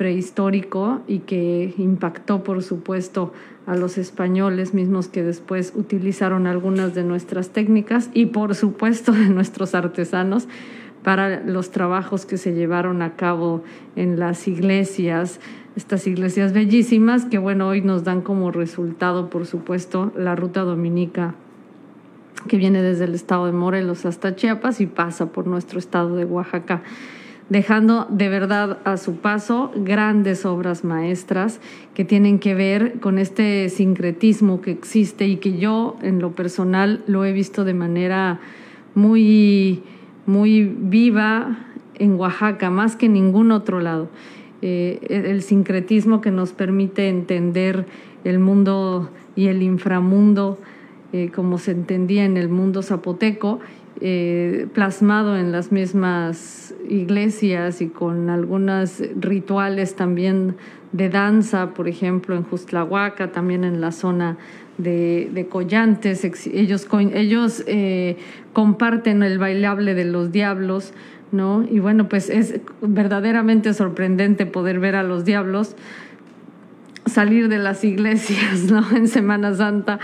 prehistórico 0.00 1.02
y 1.06 1.18
que 1.18 1.74
impactó, 1.76 2.42
por 2.42 2.62
supuesto, 2.62 3.34
a 3.66 3.76
los 3.76 3.98
españoles 3.98 4.72
mismos 4.72 5.08
que 5.08 5.22
después 5.22 5.74
utilizaron 5.76 6.46
algunas 6.46 6.94
de 6.94 7.04
nuestras 7.04 7.50
técnicas 7.50 8.08
y, 8.14 8.24
por 8.24 8.54
supuesto, 8.54 9.12
de 9.20 9.28
nuestros 9.28 9.74
artesanos 9.74 10.48
para 11.04 11.44
los 11.44 11.70
trabajos 11.70 12.24
que 12.24 12.38
se 12.38 12.54
llevaron 12.54 13.02
a 13.02 13.14
cabo 13.16 13.62
en 13.94 14.18
las 14.18 14.48
iglesias, 14.48 15.38
estas 15.76 16.06
iglesias 16.06 16.54
bellísimas 16.54 17.26
que 17.26 17.36
bueno, 17.36 17.68
hoy 17.68 17.82
nos 17.82 18.02
dan 18.02 18.22
como 18.22 18.50
resultado, 18.50 19.28
por 19.28 19.44
supuesto, 19.44 20.14
la 20.16 20.34
ruta 20.34 20.62
dominica 20.62 21.34
que 22.48 22.56
viene 22.56 22.80
desde 22.80 23.04
el 23.04 23.14
estado 23.14 23.44
de 23.44 23.52
Morelos 23.52 24.06
hasta 24.06 24.34
Chiapas 24.34 24.80
y 24.80 24.86
pasa 24.86 25.26
por 25.30 25.46
nuestro 25.46 25.78
estado 25.78 26.16
de 26.16 26.24
Oaxaca, 26.24 26.80
dejando 27.50 28.06
de 28.08 28.28
verdad 28.28 28.78
a 28.84 28.96
su 28.96 29.16
paso 29.16 29.72
grandes 29.76 30.46
obras 30.46 30.84
maestras 30.84 31.60
que 31.94 32.04
tienen 32.04 32.38
que 32.38 32.54
ver 32.54 33.00
con 33.00 33.18
este 33.18 33.68
sincretismo 33.68 34.62
que 34.62 34.70
existe 34.70 35.26
y 35.26 35.36
que 35.36 35.58
yo 35.58 35.96
en 36.00 36.20
lo 36.20 36.30
personal 36.32 37.02
lo 37.06 37.24
he 37.24 37.32
visto 37.32 37.64
de 37.64 37.74
manera 37.74 38.40
muy, 38.94 39.82
muy 40.26 40.64
viva 40.64 41.66
en 41.96 42.14
Oaxaca, 42.14 42.70
más 42.70 42.96
que 42.96 43.06
en 43.06 43.14
ningún 43.14 43.50
otro 43.50 43.80
lado. 43.80 44.08
Eh, 44.62 45.00
el 45.10 45.42
sincretismo 45.42 46.20
que 46.20 46.30
nos 46.30 46.52
permite 46.52 47.08
entender 47.08 47.86
el 48.24 48.38
mundo 48.38 49.10
y 49.34 49.48
el 49.48 49.62
inframundo 49.62 50.58
eh, 51.12 51.32
como 51.34 51.58
se 51.58 51.72
entendía 51.72 52.24
en 52.24 52.36
el 52.36 52.48
mundo 52.48 52.82
zapoteco, 52.82 53.58
eh, 54.00 54.66
plasmado 54.72 55.36
en 55.36 55.52
las 55.52 55.72
mismas 55.72 56.74
iglesias 56.88 57.80
y 57.80 57.88
con 57.88 58.30
algunos 58.30 59.02
rituales 59.18 59.94
también 59.94 60.56
de 60.92 61.08
danza, 61.08 61.74
por 61.74 61.88
ejemplo, 61.88 62.34
en 62.34 62.42
Justlahuaca, 62.42 63.30
también 63.30 63.64
en 63.64 63.80
la 63.80 63.92
zona 63.92 64.38
de, 64.78 65.30
de 65.32 65.46
Collantes. 65.46 66.24
Ellos, 66.52 66.88
ellos 67.12 67.62
eh, 67.66 68.16
comparten 68.52 69.22
el 69.22 69.38
bailable 69.38 69.94
de 69.94 70.04
los 70.04 70.32
diablos, 70.32 70.92
¿no? 71.32 71.64
Y 71.70 71.78
bueno, 71.78 72.08
pues 72.08 72.28
es 72.28 72.60
verdaderamente 72.80 73.74
sorprendente 73.74 74.46
poder 74.46 74.80
ver 74.80 74.96
a 74.96 75.02
los 75.02 75.24
diablos 75.24 75.76
salir 77.06 77.48
de 77.48 77.58
las 77.58 77.84
iglesias, 77.84 78.64
¿no? 78.70 78.84
En 78.96 79.08
Semana 79.08 79.54
Santa 79.54 79.98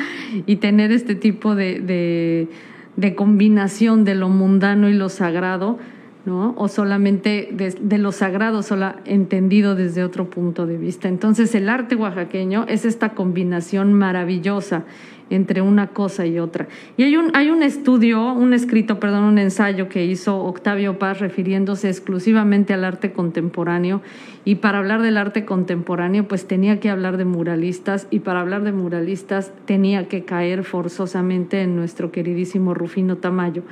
y 0.46 0.56
tener 0.56 0.92
este 0.92 1.14
tipo 1.14 1.54
de, 1.54 1.80
de, 1.80 2.48
de 2.96 3.14
combinación 3.14 4.04
de 4.04 4.14
lo 4.14 4.28
mundano 4.28 4.88
y 4.88 4.94
lo 4.94 5.08
sagrado, 5.08 5.78
¿no? 6.26 6.54
O 6.58 6.68
solamente 6.68 7.48
de, 7.52 7.70
de, 7.70 7.98
lo 7.98 8.12
sagrado, 8.12 8.60
entendido 9.04 9.74
desde 9.76 10.04
otro 10.04 10.28
punto 10.28 10.66
de 10.66 10.76
vista. 10.76 11.08
Entonces, 11.08 11.54
el 11.54 11.68
arte 11.68 11.94
oaxaqueño 11.94 12.66
es 12.68 12.84
esta 12.84 13.10
combinación 13.10 13.94
maravillosa 13.94 14.84
entre 15.30 15.60
una 15.60 15.88
cosa 15.88 16.26
y 16.26 16.38
otra. 16.38 16.68
Y 16.96 17.04
hay 17.04 17.16
un, 17.16 17.30
hay 17.34 17.50
un 17.50 17.62
estudio, 17.62 18.32
un 18.32 18.52
escrito, 18.52 19.00
perdón, 19.00 19.24
un 19.24 19.38
ensayo 19.38 19.88
que 19.88 20.04
hizo 20.04 20.38
Octavio 20.38 20.98
Paz 20.98 21.20
refiriéndose 21.20 21.88
exclusivamente 21.88 22.74
al 22.74 22.84
arte 22.84 23.12
contemporáneo. 23.12 24.02
Y 24.44 24.56
para 24.56 24.78
hablar 24.78 25.02
del 25.02 25.16
arte 25.16 25.44
contemporáneo, 25.44 26.28
pues 26.28 26.46
tenía 26.46 26.78
que 26.78 26.90
hablar 26.90 27.16
de 27.16 27.24
muralistas. 27.24 28.06
Y 28.10 28.20
para 28.20 28.40
hablar 28.40 28.62
de 28.62 28.72
muralistas, 28.72 29.52
tenía 29.64 30.08
que 30.08 30.24
caer 30.24 30.64
forzosamente 30.64 31.62
en 31.62 31.76
nuestro 31.76 32.12
queridísimo 32.12 32.74
Rufino 32.74 33.16
Tamayo. 33.16 33.62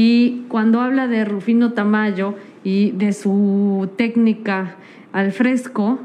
Y 0.00 0.44
cuando 0.46 0.80
habla 0.80 1.08
de 1.08 1.24
Rufino 1.24 1.72
Tamayo 1.72 2.36
y 2.62 2.92
de 2.92 3.12
su 3.12 3.90
técnica 3.96 4.76
al 5.10 5.32
fresco, 5.32 5.98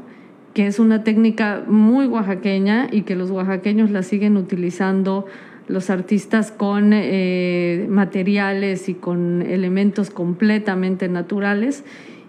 que 0.52 0.66
es 0.66 0.80
una 0.80 1.04
técnica 1.04 1.62
muy 1.68 2.06
oaxaqueña 2.06 2.88
y 2.90 3.02
que 3.02 3.14
los 3.14 3.30
oaxaqueños 3.30 3.92
la 3.92 4.02
siguen 4.02 4.36
utilizando 4.36 5.26
los 5.68 5.90
artistas 5.90 6.50
con 6.50 6.90
eh, 6.92 7.86
materiales 7.88 8.88
y 8.88 8.94
con 8.94 9.42
elementos 9.42 10.10
completamente 10.10 11.08
naturales 11.08 11.84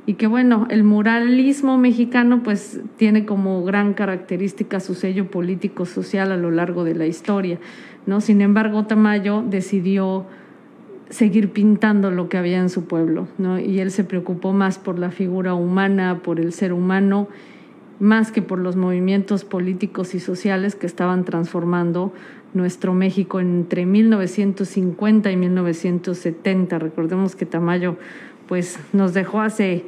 y 0.05 0.13
que 0.13 0.27
bueno, 0.27 0.67
el 0.69 0.83
muralismo 0.83 1.79
mexicano 1.79 2.43
pues 2.43 2.79
tiene 2.97 3.25
como 3.25 3.63
gran 3.63 3.95
característica 3.95 4.79
su 4.79 4.93
sello 4.93 5.31
político 5.31 5.87
social 5.87 6.31
a 6.31 6.37
lo 6.37 6.51
largo 6.51 6.83
de 6.83 6.93
la 6.93 7.07
historia, 7.07 7.57
¿no? 8.05 8.21
Sin 8.21 8.41
embargo, 8.41 8.85
Tamayo 8.85 9.41
decidió 9.41 10.27
seguir 11.09 11.51
pintando 11.51 12.11
lo 12.11 12.29
que 12.29 12.37
había 12.37 12.59
en 12.59 12.69
su 12.69 12.85
pueblo, 12.85 13.27
¿no? 13.37 13.59
Y 13.59 13.79
él 13.79 13.91
se 13.91 14.03
preocupó 14.03 14.53
más 14.53 14.79
por 14.79 14.97
la 14.97 15.11
figura 15.11 15.53
humana, 15.53 16.21
por 16.23 16.39
el 16.39 16.51
ser 16.51 16.73
humano 16.73 17.27
más 17.99 18.31
que 18.31 18.41
por 18.41 18.59
los 18.59 18.75
movimientos 18.75 19.45
políticos 19.45 20.15
y 20.15 20.19
sociales 20.19 20.75
que 20.75 20.85
estaban 20.85 21.23
transformando 21.23 22.13
nuestro 22.53 22.93
México 22.93 23.39
entre 23.39 23.85
1950 23.85 25.31
y 25.31 25.37
1970. 25.37 26.79
Recordemos 26.79 27.35
que 27.35 27.45
Tamayo 27.45 27.97
pues 28.47 28.79
nos 28.93 29.13
dejó 29.13 29.41
hace 29.41 29.85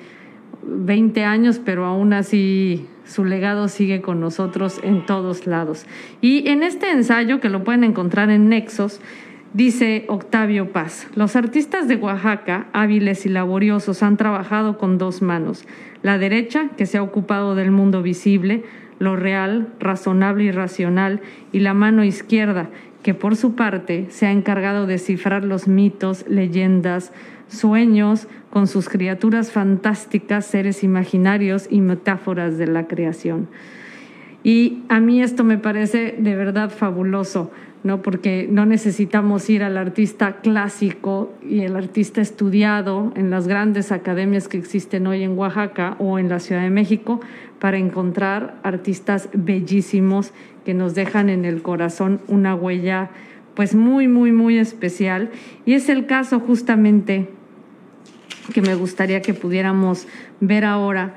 20 0.63 1.23
años, 1.23 1.61
pero 1.63 1.85
aún 1.85 2.13
así 2.13 2.87
su 3.05 3.23
legado 3.23 3.67
sigue 3.67 4.01
con 4.01 4.19
nosotros 4.19 4.79
en 4.83 5.05
todos 5.05 5.47
lados. 5.47 5.85
Y 6.21 6.49
en 6.49 6.63
este 6.63 6.91
ensayo, 6.91 7.39
que 7.39 7.49
lo 7.49 7.63
pueden 7.63 7.83
encontrar 7.83 8.29
en 8.29 8.49
Nexos, 8.49 8.99
Dice 9.57 10.05
Octavio 10.07 10.71
Paz, 10.71 11.07
los 11.15 11.35
artistas 11.35 11.87
de 11.87 11.95
Oaxaca, 11.95 12.67
hábiles 12.73 13.25
y 13.25 13.29
laboriosos, 13.29 14.03
han 14.03 14.15
trabajado 14.15 14.77
con 14.77 14.99
dos 14.99 15.23
manos. 15.23 15.65
La 16.03 16.19
derecha, 16.19 16.69
que 16.77 16.85
se 16.85 16.99
ha 16.99 17.01
ocupado 17.01 17.55
del 17.55 17.71
mundo 17.71 18.03
visible, 18.03 18.65
lo 18.99 19.15
real, 19.15 19.73
razonable 19.79 20.43
y 20.43 20.51
racional, 20.51 21.21
y 21.51 21.61
la 21.61 21.73
mano 21.73 22.03
izquierda, 22.03 22.69
que 23.01 23.15
por 23.15 23.35
su 23.35 23.55
parte 23.55 24.05
se 24.09 24.27
ha 24.27 24.31
encargado 24.31 24.85
de 24.85 24.99
cifrar 24.99 25.43
los 25.43 25.67
mitos, 25.67 26.23
leyendas, 26.27 27.11
sueños 27.47 28.27
con 28.51 28.67
sus 28.67 28.89
criaturas 28.89 29.51
fantásticas, 29.51 30.45
seres 30.45 30.83
imaginarios 30.83 31.65
y 31.71 31.81
metáforas 31.81 32.59
de 32.59 32.67
la 32.67 32.85
creación. 32.85 33.47
Y 34.43 34.83
a 34.87 34.99
mí 34.99 35.23
esto 35.23 35.43
me 35.43 35.57
parece 35.57 36.15
de 36.19 36.35
verdad 36.35 36.69
fabuloso 36.69 37.51
¿no? 37.83 38.01
porque 38.01 38.47
no 38.49 38.65
necesitamos 38.65 39.49
ir 39.49 39.63
al 39.63 39.77
artista 39.77 40.37
clásico 40.37 41.33
y 41.47 41.61
el 41.61 41.75
artista 41.75 42.21
estudiado 42.21 43.11
en 43.15 43.29
las 43.29 43.47
grandes 43.47 43.91
academias 43.91 44.47
que 44.47 44.57
existen 44.57 45.07
hoy 45.07 45.23
en 45.23 45.37
Oaxaca 45.37 45.95
o 45.99 46.19
en 46.19 46.29
la 46.29 46.39
Ciudad 46.39 46.61
de 46.61 46.69
México 46.69 47.21
para 47.59 47.77
encontrar 47.77 48.59
artistas 48.63 49.29
bellísimos 49.33 50.31
que 50.65 50.73
nos 50.73 50.95
dejan 50.95 51.29
en 51.29 51.45
el 51.45 51.61
corazón 51.61 52.21
una 52.27 52.55
huella 52.55 53.09
pues 53.55 53.73
muy, 53.73 54.07
muy, 54.07 54.31
muy 54.31 54.59
especial. 54.59 55.31
Y 55.65 55.73
es 55.73 55.89
el 55.89 56.05
caso 56.05 56.39
justamente 56.39 57.27
que 58.53 58.61
me 58.61 58.75
gustaría 58.75 59.21
que 59.21 59.33
pudiéramos 59.33 60.07
ver 60.39 60.63
ahora 60.63 61.15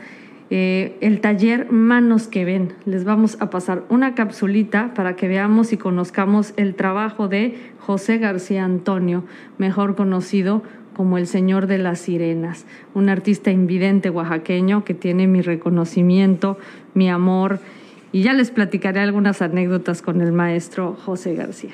eh, 0.50 0.96
el 1.00 1.20
taller 1.20 1.70
Manos 1.70 2.26
que 2.26 2.44
Ven. 2.44 2.74
Les 2.84 3.04
vamos 3.04 3.36
a 3.40 3.50
pasar 3.50 3.84
una 3.88 4.16
capsulita 4.16 4.92
para 4.94 5.14
que 5.14 5.28
veamos 5.28 5.72
y 5.72 5.76
conozcamos 5.76 6.54
el 6.56 6.74
trabajo 6.74 7.28
de 7.28 7.56
José 7.78 8.18
García 8.18 8.64
Antonio, 8.64 9.24
mejor 9.58 9.94
conocido 9.94 10.62
como 10.96 11.18
el 11.18 11.28
Señor 11.28 11.68
de 11.68 11.78
las 11.78 12.00
Sirenas, 12.00 12.66
un 12.94 13.08
artista 13.08 13.50
invidente 13.50 14.10
oaxaqueño 14.10 14.84
que 14.84 14.92
tiene 14.92 15.26
mi 15.26 15.40
reconocimiento, 15.40 16.58
mi 16.94 17.08
amor, 17.08 17.60
y 18.12 18.22
ya 18.22 18.32
les 18.32 18.50
platicaré 18.50 19.00
algunas 19.00 19.40
anécdotas 19.40 20.02
con 20.02 20.20
el 20.20 20.32
maestro 20.32 20.96
José 21.04 21.34
García. 21.36 21.72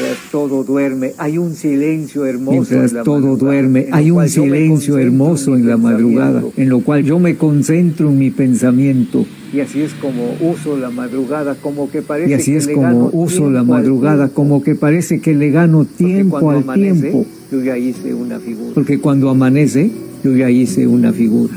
Mientras 0.00 0.30
todo 0.30 0.64
duerme, 0.64 1.12
hay 1.18 1.36
un 1.36 1.54
silencio 1.54 2.24
hermoso. 2.24 2.52
Mientras 2.52 2.90
en 2.90 2.96
la 2.96 3.02
todo 3.02 3.36
duerme, 3.36 3.88
hay 3.92 4.10
un 4.10 4.26
silencio 4.28 4.98
hermoso 4.98 5.54
en 5.54 5.68
la 5.68 5.76
madrugada, 5.76 6.42
en 6.56 6.68
lo 6.70 6.80
cual 6.80 7.04
yo 7.04 7.18
me 7.18 7.36
concentro 7.36 8.08
en 8.08 8.18
mi 8.18 8.30
pensamiento. 8.30 9.26
Y 9.52 9.60
así 9.60 9.82
es 9.82 9.92
como 9.94 10.36
uso 10.40 10.78
la 10.78 10.90
madrugada, 10.90 11.54
como 11.54 11.90
que 11.90 12.00
parece 12.00 12.30
Y 12.30 12.34
así 12.34 12.52
que 12.52 12.56
es 12.58 12.66
le 12.66 12.74
como 12.74 12.86
gano 12.86 13.10
uso 13.12 13.50
la 13.50 13.62
madrugada, 13.62 14.28
como 14.30 14.62
que 14.62 14.74
parece 14.74 15.20
que 15.20 15.34
le 15.34 15.50
gano 15.50 15.84
tiempo 15.84 16.40
cuando 16.40 16.50
al 16.50 16.62
amanece, 16.62 17.10
tiempo. 17.10 17.26
Yo 17.52 17.62
ya 17.62 17.76
hice 17.76 18.14
una 18.14 18.40
figura. 18.40 18.72
Porque 18.74 19.00
cuando 19.00 19.28
amanece, 19.28 19.90
yo 20.24 20.34
ya 20.34 20.50
hice 20.50 20.86
una 20.86 21.12
figura. 21.12 21.52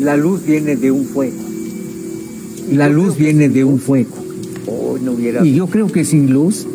La 0.00 0.16
luz 0.16 0.44
viene 0.44 0.74
de 0.74 0.90
un 0.90 1.04
fuego. 1.04 1.36
La 2.72 2.88
luz 2.88 3.14
que 3.14 3.24
viene 3.24 3.48
de 3.48 3.62
un 3.62 3.78
fuego. 3.78 4.27
Hoy 4.70 5.00
no 5.04 5.12
hubiera 5.12 5.44
Y 5.44 5.54
yo 5.54 5.66
creo 5.66 5.86
que 5.88 6.04
sin 6.04 6.32
luz, 6.32 6.66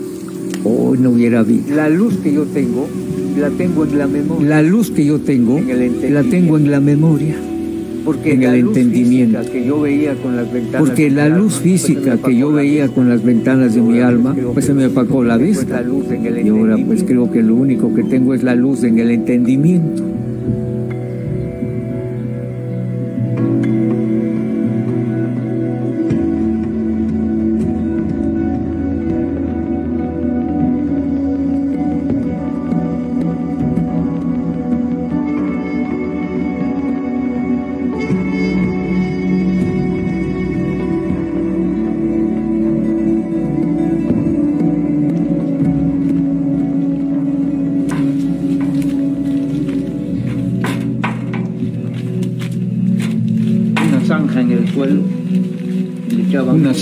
hoy 0.64 0.98
no 0.98 1.12
hubiera 1.12 1.44
vida. 1.44 1.76
La 1.76 1.90
luz 1.90 2.16
que 2.18 2.34
yo 2.34 2.44
tengo, 2.46 2.88
la 3.40 3.50
tengo 3.52 3.86
en 3.86 3.98
la 3.98 4.08
memoria. 4.08 4.48
La 4.50 4.62
luz 4.62 4.92
que 4.92 5.06
yo 5.06 5.20
tengo, 5.20 5.60
la 6.10 6.24
tengo 6.24 6.58
en 6.58 6.72
la 6.72 6.80
memoria. 6.80 7.36
porque 8.06 8.34
en 8.34 8.42
la 8.42 8.54
el 8.56 8.62
luz 8.66 8.76
entendimiento. 8.78 9.40
que 9.52 9.66
yo 9.66 9.80
veía 9.82 10.14
con 10.16 10.36
las 10.36 10.52
ventanas 10.52 10.82
Porque 10.88 11.04
de 11.04 11.10
mi 11.10 11.16
la 11.16 11.24
alma, 11.26 11.38
luz 11.38 11.54
pues, 11.54 11.64
física 11.64 12.18
que 12.18 12.36
yo 12.36 12.52
veía 12.52 12.88
con 12.90 13.08
las 13.08 13.24
ventanas 13.24 13.76
de 13.76 13.82
mi 13.82 14.00
alma, 14.00 14.36
pues 14.54 14.66
se 14.66 14.74
me 14.74 14.84
apagó 14.86 15.24
la 15.24 15.38
vista. 15.38 15.82
la 15.82 15.88
luz 15.88 16.12
en 16.12 16.26
el 16.26 16.46
Y 16.46 16.50
ahora 16.50 16.78
pues 16.86 17.04
creo 17.04 17.32
que 17.32 17.42
lo 17.42 17.56
único 17.56 17.94
que 17.94 18.04
tengo 18.04 18.34
es 18.34 18.44
la 18.44 18.56
luz 18.56 18.84
en 18.84 19.00
el 19.00 19.10
entendimiento. 19.12 20.04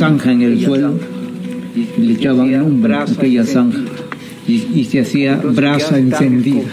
Zanja 0.01 0.31
en 0.31 0.41
el 0.41 0.65
suelo, 0.65 0.95
y 1.75 2.01
le 2.01 2.13
echaban 2.13 2.57
lumbre 2.57 2.95
aquella 2.95 3.45
zanja 3.45 3.81
y, 4.47 4.79
y 4.79 4.85
se 4.85 5.01
hacía 5.01 5.35
brasa 5.35 5.99
encendida. 5.99 6.63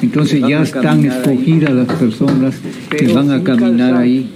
Entonces 0.00 0.40
ya 0.48 0.60
a 0.60 0.62
están 0.62 1.04
escogidas 1.04 1.74
las 1.74 1.92
personas 1.98 2.54
que 2.88 3.12
van 3.12 3.30
a 3.30 3.42
caminar 3.42 3.96
ahí, 3.96 4.30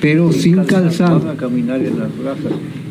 pero 0.00 0.32
sin 0.32 0.62
calzado, 0.62 1.34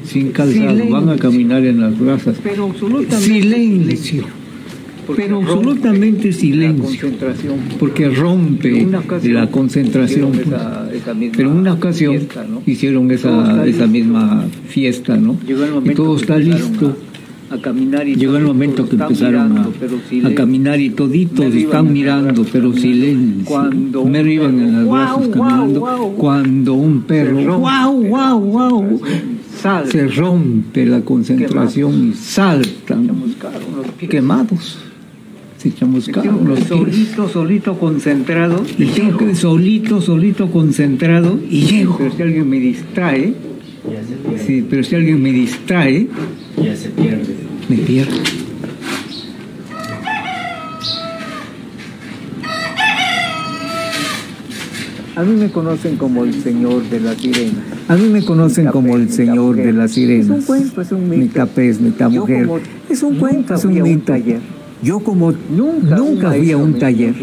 sin 0.03 0.31
calzado, 0.31 0.89
van 0.89 1.10
a 1.10 1.15
caminar 1.15 1.63
en 1.65 1.79
las 1.79 1.97
brasas. 1.97 2.36
Pero 2.43 2.65
absolutamente 2.65 3.15
Silencio, 3.15 4.25
pero 5.15 5.41
absolutamente 5.41 6.31
silencio, 6.31 7.09
porque 7.79 8.09
rompe 8.09 8.87
la 9.23 9.47
concentración. 9.49 10.31
pues. 10.31 11.31
Pero 11.35 11.51
en 11.51 11.57
una 11.57 11.73
ocasión 11.73 12.27
hicieron 12.65 13.07
Todo 13.07 13.15
esa, 13.15 13.65
esa 13.65 13.87
misma 13.87 14.45
fiesta, 14.67 15.15
¿no? 15.17 15.37
Y 15.83 15.93
todo 15.93 16.17
está 16.17 16.37
listo. 16.37 16.95
A, 17.49 17.57
caminar 17.61 18.05
y 18.05 18.15
Llegó 18.15 18.35
el 18.35 18.43
momento 18.43 18.89
que 18.89 18.97
empezaron 18.97 19.57
a, 19.57 19.67
mirando, 19.69 20.35
caminar 20.35 20.81
y 20.81 20.89
toditos 20.89 21.55
están 21.55 21.93
mirando, 21.93 22.45
pero 22.51 22.73
silencio. 22.73 23.45
Cuando 23.45 24.03
Me 24.03 24.33
iban 24.33 24.59
en 24.59 24.83
los 24.83 24.91
brazos 24.91 25.27
guau, 25.27 25.31
caminando. 25.31 25.79
guau. 25.79 26.15
Cuando 26.15 26.73
un 26.73 27.03
perro, 27.03 27.59
wow, 27.59 28.03
wow, 28.03 28.39
wow, 28.39 29.01
se 29.89 30.07
rompe 30.07 30.85
la 30.85 31.01
concentración 31.01 32.09
y 32.09 32.13
saltan 32.15 33.09
quemados. 34.09 34.87
Se 35.57 35.73
chamuscaron 35.73 36.47
los 36.47 36.59
solito, 36.59 37.27
solito 37.27 37.79
concentrado. 37.79 38.63
Y 38.77 38.85
tengo 38.85 39.17
que 39.17 39.35
solito, 39.35 40.01
solito 40.01 40.51
concentrado 40.51 41.39
y 41.49 41.61
llego. 41.61 41.97
Pero 41.97 42.11
si 42.15 42.21
alguien 42.21 42.49
me 42.49 42.59
distrae, 42.59 43.33
Sí, 44.45 44.65
pero 44.69 44.83
si 44.83 44.95
alguien 44.95 45.21
me 45.21 45.31
distrae, 45.31 46.07
Ya 46.61 46.75
se 46.75 46.89
pierde. 46.89 47.35
me 47.69 47.77
pierdo. 47.77 48.15
a 55.15 55.23
mí 55.23 55.35
me 55.35 55.49
conocen 55.49 55.95
como 55.97 56.23
el 56.25 56.33
señor 56.43 56.83
de 56.89 56.99
la 56.99 57.15
sirena. 57.15 57.63
A 57.87 57.95
mí 57.95 58.07
me 58.07 58.23
conocen 58.23 58.65
Mi 58.65 58.71
como 58.71 58.95
el 58.95 59.03
capé, 59.05 59.13
señor 59.15 59.55
mi 59.55 59.63
de 59.63 59.73
las 59.73 59.91
sirenas. 59.91 60.25
Es 60.25 60.31
un 60.31 60.41
cuento, 60.43 60.81
es 60.81 60.91
un 60.91 61.09
mito. 61.09 61.21
Mi 61.23 61.27
capés, 61.29 61.81
mi 61.81 61.91
Yo 61.97 62.09
mujer. 62.11 62.45
como 62.45 62.59
Es 62.89 63.01
un 63.01 63.15
cuento, 63.17 63.55
es 63.55 63.65
un 63.65 63.77
a 63.79 63.83
un 63.83 63.89
mito. 63.89 64.05
taller. 64.05 64.39
Yo 64.83 64.99
como 64.99 65.31
Nunca, 65.31 65.95
nunca, 65.97 66.31
fui 66.31 66.51
a 66.51 66.57
un 66.57 66.73
taller. 66.77 67.15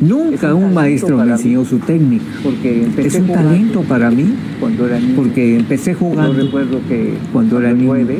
Nunca 0.00 0.54
un 0.54 0.74
maestro 0.74 1.16
me 1.16 1.24
mí. 1.24 1.32
enseñó 1.32 1.64
su 1.64 1.78
técnica. 1.78 2.24
Porque 2.42 2.82
empecé 2.84 3.08
Es 3.08 3.14
un 3.22 3.26
talento 3.28 3.80
para 3.82 4.10
mí 4.10 4.26
cuando 4.60 4.86
era 4.86 4.98
niño. 4.98 5.14
porque 5.16 5.56
empecé 5.56 5.92
Yo 5.92 5.98
jugando. 5.98 6.32
recuerdo 6.34 6.80
que 6.88 7.14
cuando 7.32 7.60
era 7.60 7.72
niño. 7.72 7.94
llueve, 7.94 8.18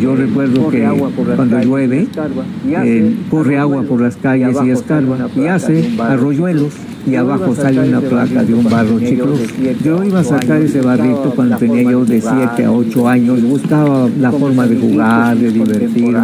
Yo 0.00 0.14
recuerdo 0.16 0.64
corre 0.64 0.80
que 0.80 1.34
cuando 1.36 1.58
llueve, 1.60 2.02
escarba, 2.02 2.44
y 2.68 2.74
eh, 2.74 3.14
corre 3.30 3.58
agua 3.58 3.82
por 3.84 4.00
las 4.00 4.16
calles 4.16 4.50
y 4.50 4.54
sale 4.54 4.72
escarba 4.72 5.16
y 5.36 5.46
hace 5.46 5.90
arroyuelos 5.98 6.74
y 7.06 7.12
Yo 7.12 7.20
abajo 7.20 7.54
sale 7.54 7.88
una 7.88 8.00
placa 8.00 8.42
de 8.44 8.52
un 8.54 8.64
barro 8.64 8.98
yo 8.98 9.08
chicloso. 9.08 9.42
Yo 9.84 10.04
iba 10.04 10.20
a 10.20 10.24
sacar 10.24 10.60
ese 10.60 10.80
barrito 10.82 11.32
cuando 11.34 11.56
tenía 11.56 11.82
yo 11.92 12.04
de 12.04 12.14
de 12.16 12.20
jugar, 12.20 12.50
7 12.56 12.64
a 12.64 12.72
8 12.72 13.08
años, 13.08 13.42
buscaba 13.42 14.08
la 14.20 14.32
forma 14.32 14.66
de 14.66 14.76
jugar, 14.76 15.36
de 15.38 15.50
divertirme. 15.52 16.18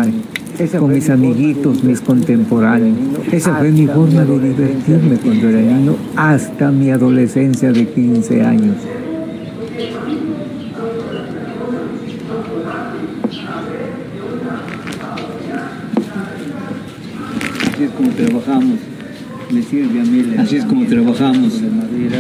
Con 0.79 0.93
mis 0.93 1.09
amiguitos, 1.11 1.83
mis 1.83 2.01
contemporáneos. 2.01 2.97
Esa 3.33 3.57
fue 3.57 3.71
mi 3.71 3.87
forma 3.87 4.25
de 4.25 4.38
divertirme 4.38 5.17
cuando 5.17 5.49
era 5.49 5.59
15 5.59 5.75
niño 5.75 5.97
hasta 6.15 6.71
mi 6.71 6.91
adolescencia 6.91 7.73
de 7.73 7.87
15 7.88 8.43
años. 8.43 8.77
como 17.97 18.11
trabajamos. 18.11 18.79
Me 19.51 19.62
sirve 19.62 20.01
a 20.01 20.05
mí 20.05 20.23
la 20.23 20.43
Así 20.43 20.57
es 20.57 20.65
como 20.65 20.85
trabajamos. 20.87 21.61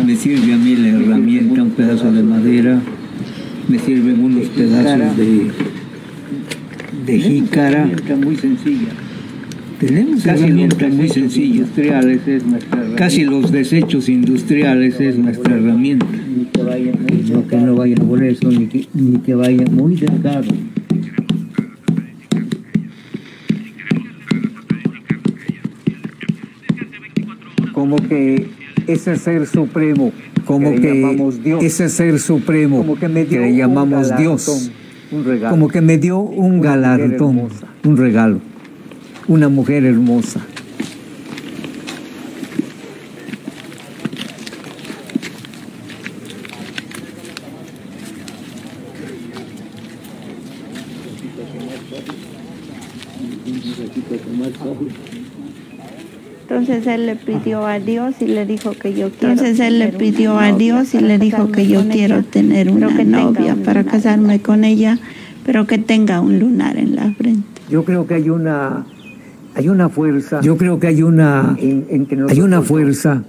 Me 0.06 0.16
sirve 0.16 0.52
a 0.52 0.56
mí 0.56 0.76
la 0.76 0.88
herramienta, 0.88 1.62
un 1.62 1.70
pedazo 1.70 2.12
de 2.12 2.22
madera. 2.22 2.80
Me 3.68 3.78
sirven 3.78 4.22
unos 4.22 4.48
pedazos 4.48 5.16
de, 5.16 5.50
de 7.12 7.20
jícara. 7.20 7.82
Herramienta 7.82 8.16
muy 8.16 8.36
sencilla. 8.36 8.88
Tenemos 9.78 10.22
Casi 10.22 10.44
herramientas 10.44 10.80
los 10.80 10.96
muy 10.96 11.06
desechos 11.06 11.32
sencillas. 11.32 11.56
industriales 11.56 12.28
es 12.28 12.46
nuestra 12.46 12.78
herramienta. 12.78 12.96
Casi 13.04 13.24
los 13.24 13.52
desechos 13.52 14.08
industriales 14.08 15.00
es 15.00 15.18
nuestra 15.18 15.56
herramienta. 15.56 16.06
Ni 16.06 16.44
que 16.46 16.62
vaya 16.62 16.92
muy 16.92 17.30
No 17.30 17.46
que 17.46 17.56
no 17.56 17.74
vaya 17.74 17.96
por 17.96 18.22
eso, 18.22 18.50
ni 18.50 18.66
que, 18.66 18.86
ni 18.94 19.18
que 19.18 19.34
vaya 19.34 19.64
muy 19.66 19.96
delgado. 19.96 20.52
como 27.72 27.96
que 27.96 28.46
ese 28.86 29.16
ser 29.16 29.46
supremo 29.46 30.12
Como 30.44 30.70
que, 30.74 30.80
que 30.80 31.32
Dios 31.42 31.64
ese 31.64 31.88
ser 31.88 32.20
supremo 32.20 32.78
como 32.78 32.96
que 32.96 33.08
me 33.08 33.24
dio 33.24 33.40
le 33.40 33.56
llamamos 33.56 34.16
Dios, 34.16 34.70
un 35.12 35.24
regalo. 35.24 35.50
Como 35.50 35.68
que 35.68 35.80
me 35.80 35.98
dio 35.98 36.18
un 36.18 36.60
galardón, 36.60 37.48
un 37.84 37.96
regalo, 37.96 38.40
una 39.28 39.48
mujer 39.48 39.84
hermosa. 39.84 40.40
Entonces 56.84 57.00
él 57.00 57.06
le 57.06 57.16
pidió 57.16 57.66
a 57.66 57.78
Dios 57.78 58.14
y 58.20 58.26
le 58.26 58.44
dijo 58.44 58.72
que 58.72 58.92
yo 58.94 59.10
quiero. 59.10 59.32
Entonces 59.34 59.60
él 59.60 59.78
le 59.78 59.88
pidió 59.88 60.38
a 60.38 60.50
Dios 60.52 60.94
y 60.94 60.98
le 61.00 61.18
dijo 61.18 61.52
que 61.52 61.66
yo 61.68 61.88
quiero 61.88 62.24
tener 62.24 62.70
una 62.70 62.88
novia 63.04 63.56
para 63.64 63.84
casarme 63.84 64.40
con 64.40 64.64
ella, 64.64 64.98
pero 65.46 65.66
que 65.66 65.78
tenga 65.78 66.20
un 66.20 66.38
lunar 66.40 66.76
en 66.76 66.96
la 66.96 67.12
frente. 67.12 67.42
yo 67.70 67.84
creo 67.84 68.06
que 68.06 68.14
hay 68.14 68.28
una 68.30 68.84
hay 69.54 69.68
una 69.68 69.88
fuerza 69.88 70.40
Yo 70.40 70.56
creo 70.56 70.80
que 70.80 70.86
hay 70.88 71.02
una 71.02 71.54
en- 71.58 71.84
entre 71.90 72.18
hay 72.28 72.40
una 72.40 72.62
fuerza 72.62 73.22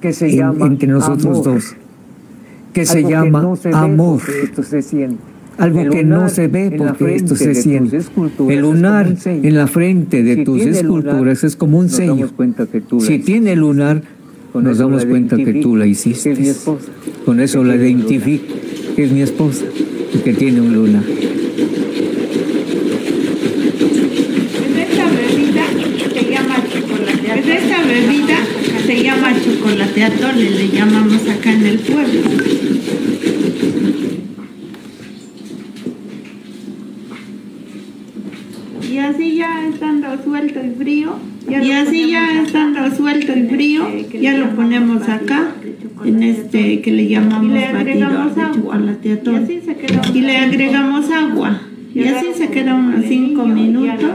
que 0.00 0.12
se 0.12 0.28
en- 0.30 0.36
llama 0.36 0.66
entre 0.66 0.88
nosotros 0.88 1.26
amor. 1.40 1.44
dos 1.44 1.76
que 2.72 2.86
se 2.86 3.02
llama 3.02 3.42
no 3.42 3.56
se 3.56 3.68
ve 3.68 3.74
amor. 3.74 4.20
porque 4.24 4.42
esto 4.42 4.62
se 4.62 4.80
siente. 4.82 5.18
Algo 5.60 5.90
que 5.90 6.04
no 6.04 6.28
se 6.30 6.48
ve 6.48 6.72
porque 6.76 7.14
esto 7.14 7.36
se 7.36 7.54
siente. 7.54 8.00
El 8.48 8.60
lunar 8.60 9.14
en 9.26 9.54
la 9.54 9.66
frente 9.66 10.22
de 10.22 10.36
Si 10.36 10.44
tus 10.44 10.62
esculturas 10.62 11.44
es 11.44 11.54
como 11.54 11.78
un 11.78 11.90
sello. 11.90 12.28
Si 13.00 13.18
tiene 13.18 13.54
lunar, 13.56 14.02
nos 14.54 14.78
damos 14.78 15.04
cuenta 15.04 15.36
que 15.36 15.54
tú 15.54 15.76
la 15.76 15.86
hiciste. 15.86 16.54
Con 17.24 17.40
eso 17.40 17.62
la 17.62 17.76
identifico, 17.76 18.54
que 18.96 19.04
es 19.04 19.12
mi 19.12 19.20
esposa 19.20 19.66
y 20.14 20.18
que 20.18 20.32
tiene 20.32 20.62
un 20.62 20.72
lunar. 20.72 21.02
Esta 24.78 25.04
bebida 25.10 25.64
se 26.14 26.30
llama 26.30 26.56
chocolate. 26.72 27.54
Esta 27.54 27.82
bebida 27.82 28.38
se 28.86 29.02
llama 29.02 29.34
chocolate 29.44 30.04
atole, 30.04 30.50
le 30.50 30.68
llamamos 30.68 31.28
acá 31.28 31.52
en 31.52 31.66
el 31.66 31.78
pueblo. 31.80 32.20
Y 38.90 38.98
así 38.98 39.36
ya 40.10 40.16
estando 40.16 40.24
suelto 40.24 40.60
y 40.64 40.70
frío, 40.70 41.14
y 41.48 41.70
así 41.70 42.10
ya 42.10 42.42
estando 42.42 42.96
suelto 42.96 43.32
y 43.36 43.42
frío, 43.44 43.88
ya 44.20 44.36
lo 44.36 44.50
ponemos 44.50 45.08
acá 45.08 45.52
en 46.04 46.22
este 46.22 46.80
que 46.80 46.90
le 46.92 47.08
llamamos 47.08 47.52
batido 47.72 48.08
de 48.08 48.54
chocolate 48.54 49.12
atole. 49.12 49.62
Y 50.14 50.20
le 50.20 50.36
agregamos 50.36 51.10
agua. 51.10 51.62
Y 51.92 52.04
así 52.04 52.26
se 52.36 52.48
queda 52.48 52.74
unos 52.74 53.04
5 53.04 53.46
minutos. 53.46 54.10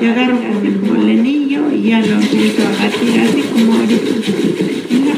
Y 0.00 0.06
agarro 0.06 0.38
con 0.38 0.66
el 0.66 0.80
molenillo 0.80 1.70
y 1.72 1.82
ya 1.90 2.00
lo 2.00 2.14
empiezo 2.20 2.62
a 2.66 2.70
batir 2.84 3.20
así 3.20 3.42
como 3.52 3.74
ahorita. 3.74 4.12
Mira. 4.90 5.14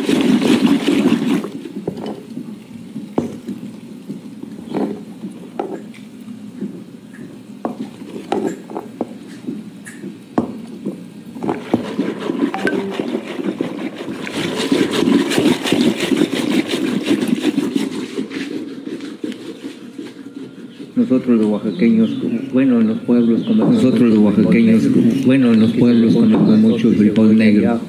Nosotros 20.96 21.38
los 21.38 21.50
oaxaqueños, 21.64 22.10
bueno, 22.52 22.80
en 22.80 22.88
los 22.88 22.98
pueblos 22.98 23.42
comemos 23.42 23.74
nosotros 23.74 24.10
los 24.10 24.18
oaxaqueños, 24.18 24.82
bueno, 25.24 25.52
en 25.52 25.60
los 25.60 25.72
pueblos 25.72 26.14
comemos 26.14 26.58
mucho 26.58 26.90
frijol 26.92 27.36
negro, 27.36 27.80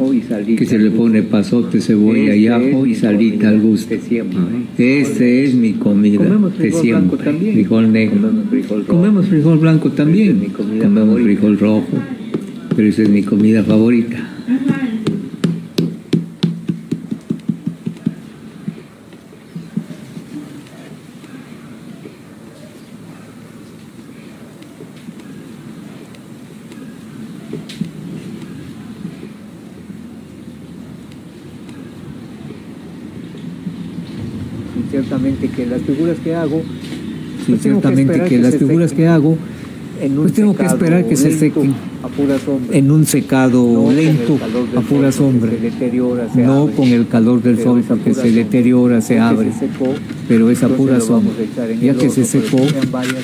que 0.58 0.66
se 0.66 0.80
le 0.80 0.92
pone 0.92 1.24
pasote, 1.24 1.82
cebolla 1.82 2.36
y 2.36 2.48
ajo 2.48 2.86
y 2.86 2.96
salita 2.96 3.50
al 3.50 3.60
gusto. 3.60 3.94
Este 4.78 5.44
es 5.44 5.56
mi 5.56 5.74
comida 5.74 6.24
de 6.58 6.72
siempre, 6.72 7.34
frijol 7.54 7.92
negro. 7.92 8.30
Comemos 8.88 9.26
frijol 9.28 9.60
blanco 9.60 9.92
también, 9.92 10.48
comemos 10.82 11.22
frijol 11.22 11.60
rojo, 11.60 11.88
pero 12.76 12.88
esa 12.88 13.04
es 13.04 13.10
mi 13.10 13.24
comida 13.24 13.64
favorita. 13.64 14.32
Y 34.96 34.98
ciertamente 35.48 35.56
que 35.56 35.66
las 35.66 35.82
figuras 35.82 36.18
que 36.24 36.36
hago 36.36 36.62
Sí, 37.46 37.52
Pues 37.52 37.62
ciertamente 37.62 38.20
que 38.22 38.26
que 38.30 38.38
las 38.40 38.56
figuras 38.56 38.92
que 38.94 39.08
hago 39.08 39.38
en 40.02 40.12
un 40.14 40.24
Pues 40.24 40.34
tengo 40.34 40.56
que 40.56 40.66
esperar 40.66 41.06
que 41.08 41.16
se 41.16 41.38
sequen. 41.38 41.74
a 42.04 42.08
pura 42.10 42.38
sombra 42.40 42.78
en 42.78 42.92
un 42.92 43.06
secado 43.06 43.64
No 43.64 43.92
lento, 43.92 44.38
a 44.76 44.82
pura 44.82 45.12
sombra, 45.12 45.52
no 46.36 46.54
abre. 46.64 46.74
con 46.76 46.88
el 46.90 47.08
calor 47.08 47.42
del 47.42 47.56
Pero 47.56 47.72
sol 47.72 47.84
porque 47.88 48.14
se 48.14 48.32
deteriora, 48.32 49.00
se 49.02 49.20
abre, 49.20 49.52
se 49.54 49.60
secó, 49.60 49.94
pero 50.28 50.50
esa 50.50 50.66
entonces 50.68 50.78
pura 50.86 51.00
sombra. 51.00 51.32
a 51.64 51.74
Ya 51.82 51.94
que 51.94 52.10
se 52.10 52.26
secó, 52.26 52.58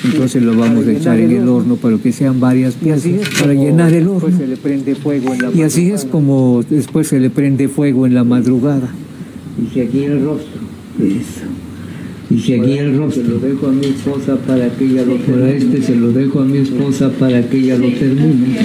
entonces 0.05 0.41
lo 0.43 0.55
vamos 0.55 0.87
a 0.87 0.91
echar 0.91 1.19
en 1.19 1.31
el 1.31 1.47
horno. 1.49 1.75
para 1.75 1.97
que 1.97 2.11
sean 2.13 2.39
varias 2.39 2.77
Y 2.83 2.89
así 2.91 3.09
piezas 3.09 3.33
es 3.33 3.41
para 3.41 3.53
llenar 3.53 3.91
el 3.93 4.07
horno. 4.07 4.29
Y 5.53 5.61
así 5.63 5.91
es 5.91 6.05
como 6.05 6.63
después 6.69 7.07
se 7.07 7.19
le 7.19 7.29
prende 7.29 7.67
fuego 7.67 8.05
en 8.05 8.13
la 8.13 8.23
madrugada. 8.23 8.89
Y 9.61 9.73
se 9.73 9.81
aquí 9.81 10.03
el 10.05 10.23
rostro. 10.23 10.61
Eso. 10.99 11.47
Y 12.33 12.39
se 12.39 12.59
aquí 12.59 12.77
el 12.77 12.97
rostro. 12.97 13.23
Se 13.23 13.29
lo 13.29 13.39
dejo 13.39 13.67
a 13.67 13.71
mi 13.71 13.85
esposa 13.87 14.35
para 14.47 14.69
que 14.69 14.85
ella 14.85 15.05
lo 15.05 15.15
termine. 15.15 15.57
Este 15.57 15.81
se 15.81 15.95
lo 15.95 16.11
dejo 16.11 16.39
a 16.41 16.45
mi 16.45 16.57
esposa 16.59 17.09
para 17.11 17.41
que 17.49 17.57
ella 17.57 17.77
lo 17.77 17.89
termine. 17.89 18.57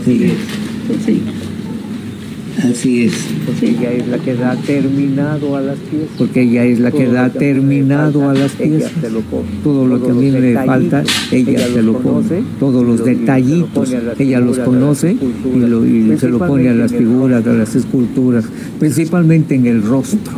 Así 0.00 0.24
es. 0.24 0.32
Así 2.64 3.02
es. 3.02 3.12
Porque 3.46 3.70
ella 3.70 3.92
es 3.92 4.06
la 4.08 4.18
que 4.18 4.34
da 4.34 4.54
terminado 4.64 5.56
a 5.56 5.60
las 5.60 5.76
piezas. 5.78 6.08
Porque 6.16 6.42
ella 6.42 6.64
es 6.64 6.78
la 6.78 6.92
que 6.92 7.04
Todo 7.04 7.12
da 7.14 7.32
que 7.32 7.38
terminado 7.40 8.30
a 8.30 8.34
las 8.34 8.52
piezas. 8.52 8.92
lo 9.12 9.20
pone. 9.22 9.48
Todo 9.64 9.86
lo 9.88 10.02
que 10.04 10.10
a 10.12 10.14
mí 10.14 10.30
me 10.30 10.54
falta, 10.54 11.02
ella 11.32 11.58
se 11.66 11.82
lo 11.82 11.94
pone. 11.94 12.04
conoce, 12.04 12.42
Todos 12.60 12.84
los 12.86 13.00
lo 13.00 13.04
detallitos, 13.06 13.70
pone 13.90 13.98
ella 14.20 14.40
los 14.40 14.58
conoce 14.60 15.10
y, 15.10 15.14
esculturas, 15.14 15.68
lo- 15.70 15.84
y 15.86 16.16
se 16.18 16.28
lo 16.28 16.38
pone 16.38 16.68
a 16.68 16.74
las 16.74 16.92
figuras, 16.92 17.44
a 17.44 17.52
las 17.52 17.74
esculturas, 17.74 18.44
principalmente 18.78 19.56
en 19.56 19.66
el 19.66 19.82
rostro. 19.82 20.32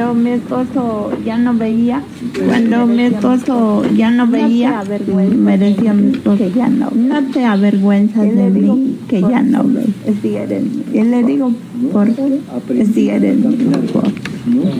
Cuando 0.00 0.14
mi 0.14 0.30
esposo 0.30 1.10
ya 1.26 1.36
no 1.36 1.52
veía, 1.52 2.02
cuando 2.46 2.86
mi 2.86 3.02
esposo 3.02 3.84
ya 3.94 4.10
no 4.10 4.26
veía, 4.26 4.82
me 5.36 5.58
decía 5.58 5.92
mi 5.92 6.12
esposo 6.12 6.38
que 6.38 6.50
ya 6.52 6.70
no, 6.70 6.90
no 6.96 7.22
te 7.30 7.44
avergüenzas 7.44 8.34
de 8.34 8.48
mí, 8.48 8.96
que 9.06 9.20
ya 9.20 9.42
no 9.42 9.62
ves. 9.62 9.88
Y 10.94 11.02
le 11.02 11.22
digo, 11.22 11.52
¿por 11.92 12.08
qué? 12.14 12.40
Si 12.94 13.10
eres 13.10 13.36
mi 13.36 13.74
esposo. 13.74 14.10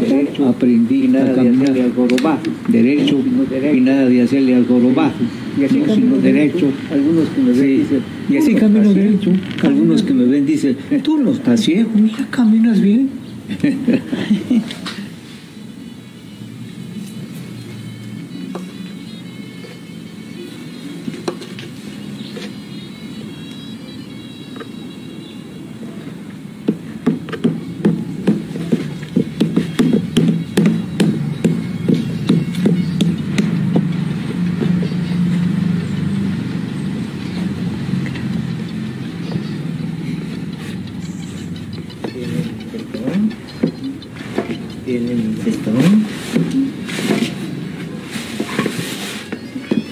Derecho, 0.08 0.48
aprendí 0.48 1.14
a 1.14 1.34
caminar 1.34 1.74
derecho 2.68 3.16
y 3.74 3.80
nada 3.82 4.06
de 4.06 4.22
hacerle 4.22 4.54
al 4.54 4.66
jorobazo. 4.66 5.18
Y 5.60 5.64
así 5.64 5.80
camino 5.80 5.94
sino 5.94 6.16
derecho. 6.16 6.66
Algunos 6.90 7.28
que 7.28 7.42
me 7.42 7.52
ven 7.52 7.60
Sí. 7.60 7.76
dicen, 7.76 8.02
Y 8.30 8.36
así 8.38 8.54
camino 8.54 8.94
derecho. 8.94 9.32
Algunos 9.64 10.02
que 10.02 10.14
me 10.14 10.24
ven 10.24 10.46
dicen, 10.46 10.76
tú 11.02 11.18
no 11.18 11.32
estás 11.32 11.60
ciego, 11.60 11.90
mira, 11.94 12.26
caminas 12.30 12.80
bien. 12.80 13.10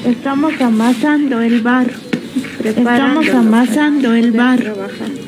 Estamos 0.08 0.58
amasando 0.60 1.42
el 1.42 1.60
barro. 1.60 1.98
Estamos 2.64 3.28
amasando 3.28 4.14
el 4.14 4.32
barro, 4.32 4.74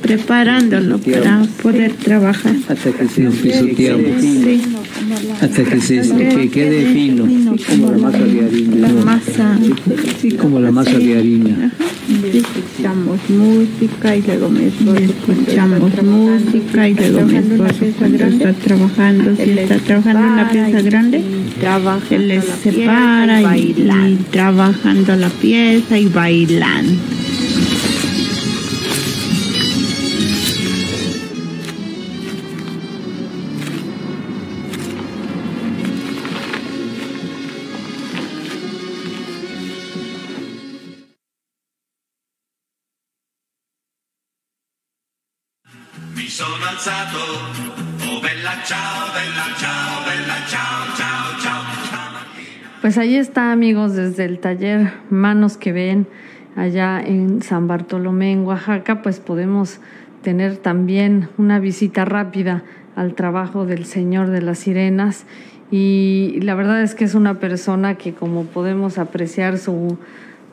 preparándolo 0.00 0.98
para 0.98 1.42
poder 1.62 1.92
trabajar. 1.94 2.54
Hasta 2.66 2.90
que 2.92 3.08
se 3.08 3.22
pisoteamos. 3.30 4.20
Sí, 4.20 4.62
Hasta 5.40 5.64
que 5.64 5.80
se 5.80 6.00
que 6.00 6.50
quede 6.50 6.92
fino. 6.92 7.26
Como 7.68 7.90
la 7.92 7.98
masa 7.98 8.24
de 8.24 8.44
harina. 8.44 8.88
la 8.88 9.04
masa. 9.04 9.58
Sí, 10.20 10.30
como 10.32 10.60
la 10.60 10.70
masa 10.70 10.98
de 10.98 11.18
harina. 11.18 11.72
Escuchamos 12.32 13.20
música 13.28 14.16
y 14.16 14.22
luego 14.22 14.50
esposo 14.56 14.96
escuchamos 14.96 16.02
música 16.02 16.88
y 16.88 16.94
luego 16.94 17.20
esposo 17.30 17.86
cuando 17.98 18.24
está 18.24 18.52
trabajando, 18.52 19.36
si 19.36 19.50
está 19.50 19.76
trabajando 19.78 20.26
en 20.26 20.36
la 20.36 20.50
pieza 20.50 20.82
grande, 20.82 21.22
él 22.10 22.28
les 22.28 22.44
separa 22.44 23.56
y, 23.56 23.70
y 23.70 24.18
trabajando 24.30 25.16
la 25.16 25.28
pieza 25.28 25.98
y 25.98 26.06
bailando. 26.06 26.94
Oh. 46.88 47.60
Pues 52.80 52.96
ahí 52.96 53.16
está, 53.16 53.52
amigos, 53.52 53.94
desde 53.94 54.24
el 54.24 54.38
taller 54.38 54.92
Manos 55.10 55.58
que 55.58 55.72
Ven, 55.72 56.06
allá 56.56 56.98
en 57.00 57.42
San 57.42 57.68
Bartolomé, 57.68 58.32
en 58.32 58.46
Oaxaca, 58.46 59.02
pues 59.02 59.20
podemos 59.20 59.80
tener 60.22 60.56
también 60.56 61.28
una 61.36 61.58
visita 61.58 62.06
rápida 62.06 62.62
al 62.96 63.14
trabajo 63.14 63.66
del 63.66 63.84
Señor 63.84 64.30
de 64.30 64.40
las 64.40 64.60
Sirenas. 64.60 65.26
Y 65.70 66.40
la 66.40 66.54
verdad 66.54 66.82
es 66.82 66.94
que 66.94 67.04
es 67.04 67.14
una 67.14 67.38
persona 67.38 67.96
que 67.96 68.14
como 68.14 68.44
podemos 68.44 68.96
apreciar 68.96 69.58
su, 69.58 69.98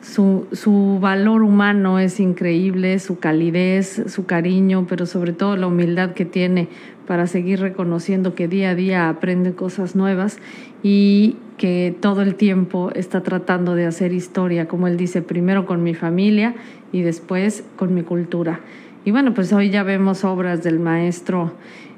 su, 0.02 0.46
su 0.52 0.98
valor 1.00 1.42
humano 1.42 1.98
es 1.98 2.20
increíble, 2.20 2.98
su 2.98 3.18
calidez, 3.18 4.04
su 4.06 4.26
cariño, 4.26 4.86
pero 4.88 5.06
sobre 5.06 5.32
todo 5.32 5.56
la 5.56 5.66
humildad 5.66 6.12
que 6.12 6.24
tiene 6.24 6.68
para 7.06 7.26
seguir 7.26 7.60
reconociendo 7.60 8.34
que 8.34 8.48
día 8.48 8.70
a 8.70 8.74
día 8.74 9.08
aprende 9.08 9.54
cosas 9.54 9.96
nuevas 9.96 10.38
y 10.82 11.36
que 11.56 11.96
todo 12.00 12.22
el 12.22 12.34
tiempo 12.34 12.90
está 12.94 13.22
tratando 13.22 13.74
de 13.74 13.86
hacer 13.86 14.12
historia, 14.12 14.68
como 14.68 14.86
él 14.86 14.96
dice, 14.96 15.22
primero 15.22 15.66
con 15.66 15.82
mi 15.82 15.94
familia 15.94 16.54
y 16.92 17.02
después 17.02 17.64
con 17.76 17.94
mi 17.94 18.02
cultura. 18.02 18.60
Y 19.04 19.10
bueno, 19.10 19.32
pues 19.32 19.52
hoy 19.52 19.70
ya 19.70 19.82
vemos 19.84 20.24
obras 20.24 20.62
del 20.62 20.78
maestro 20.78 21.52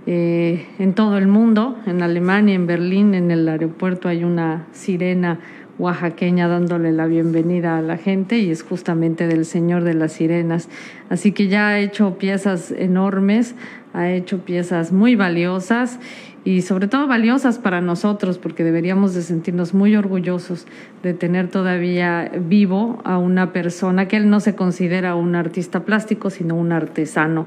eh, 0.07 0.65
en 0.79 0.95
todo 0.95 1.19
el 1.19 1.27
mundo, 1.27 1.77
en 1.87 2.03
Alemania, 2.03 2.55
en 2.55 2.67
Berlín, 2.67 3.15
en 3.15 3.31
el 3.31 3.49
aeropuerto 3.49 4.09
hay 4.09 4.25
una 4.25 4.67
sirena 4.73 5.41
oaxaqueña 5.81 6.47
dándole 6.47 6.93
la 6.93 7.07
bienvenida 7.07 7.79
a 7.79 7.83
la 7.83 7.97
gente 7.97 8.39
y 8.39 8.51
es 8.51 8.63
justamente 8.63 9.27
del 9.27 9.47
Señor 9.47 9.83
de 9.83 9.95
las 9.95 10.13
Sirenas. 10.13 10.69
Así 11.09 11.33
que 11.33 11.49
ya 11.49 11.69
ha 11.69 11.79
hecho 11.79 12.19
piezas 12.19 12.71
enormes, 12.71 13.55
ha 13.95 14.11
hecho 14.11 14.45
piezas 14.45 14.93
muy 14.93 15.17
valiosas 15.17 15.99
y 16.45 16.63
sobre 16.63 16.87
todo 16.87 17.07
valiosas 17.07 17.59
para 17.59 17.81
nosotros 17.81 18.39
porque 18.39 18.63
deberíamos 18.63 19.15
de 19.15 19.23
sentirnos 19.23 19.73
muy 19.73 19.97
orgullosos 19.97 20.67
de 21.03 21.15
tener 21.15 21.49
todavía 21.49 22.31
vivo 22.39 23.01
a 23.05 23.19
una 23.19 23.53
persona 23.53 24.07
que 24.07 24.17
él 24.17 24.29
no 24.31 24.41
se 24.41 24.55
considera 24.55 25.15
un 25.15 25.35
artista 25.35 25.85
plástico 25.85 26.29
sino 26.29 26.57
un 26.57 26.73
artesano. 26.73 27.47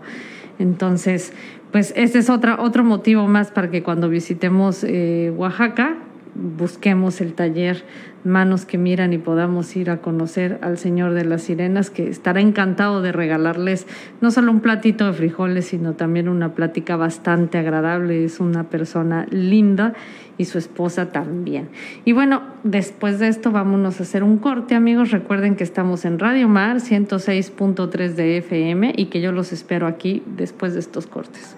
Entonces, 0.59 1.33
pues 1.71 1.93
este 1.95 2.19
es 2.19 2.29
otra, 2.29 2.61
otro 2.61 2.83
motivo 2.83 3.27
más 3.27 3.51
para 3.51 3.69
que 3.69 3.83
cuando 3.83 4.09
visitemos 4.09 4.83
eh, 4.83 5.31
Oaxaca 5.35 5.97
busquemos 6.35 7.21
el 7.21 7.33
taller 7.33 7.83
Manos 8.23 8.65
que 8.65 8.77
Miran 8.77 9.13
y 9.13 9.17
podamos 9.17 9.75
ir 9.75 9.89
a 9.89 9.97
conocer 9.97 10.59
al 10.61 10.77
Señor 10.77 11.13
de 11.13 11.25
las 11.25 11.43
Sirenas, 11.43 11.89
que 11.89 12.09
estará 12.09 12.41
encantado 12.41 13.01
de 13.01 13.11
regalarles 13.11 13.87
no 14.21 14.31
solo 14.31 14.51
un 14.51 14.61
platito 14.61 15.05
de 15.05 15.13
frijoles, 15.13 15.65
sino 15.65 15.93
también 15.93 16.29
una 16.29 16.53
plática 16.53 16.95
bastante 16.95 17.57
agradable. 17.57 18.23
Es 18.25 18.39
una 18.39 18.65
persona 18.65 19.25
linda 19.29 19.93
y 20.37 20.45
su 20.45 20.57
esposa 20.57 21.11
también. 21.11 21.69
Y 22.05 22.13
bueno, 22.13 22.41
después 22.63 23.19
de 23.19 23.27
esto 23.27 23.51
vámonos 23.51 23.99
a 23.99 24.03
hacer 24.03 24.23
un 24.23 24.37
corte, 24.37 24.75
amigos. 24.75 25.11
Recuerden 25.11 25.55
que 25.55 25.63
estamos 25.63 26.05
en 26.05 26.19
Radio 26.19 26.47
Mar 26.47 26.77
106.3 26.77 28.13
de 28.13 28.37
FM 28.37 28.93
y 28.97 29.05
que 29.05 29.21
yo 29.21 29.31
los 29.31 29.53
espero 29.53 29.87
aquí 29.87 30.23
después 30.25 30.73
de 30.73 30.79
estos 30.79 31.07
cortes. 31.07 31.55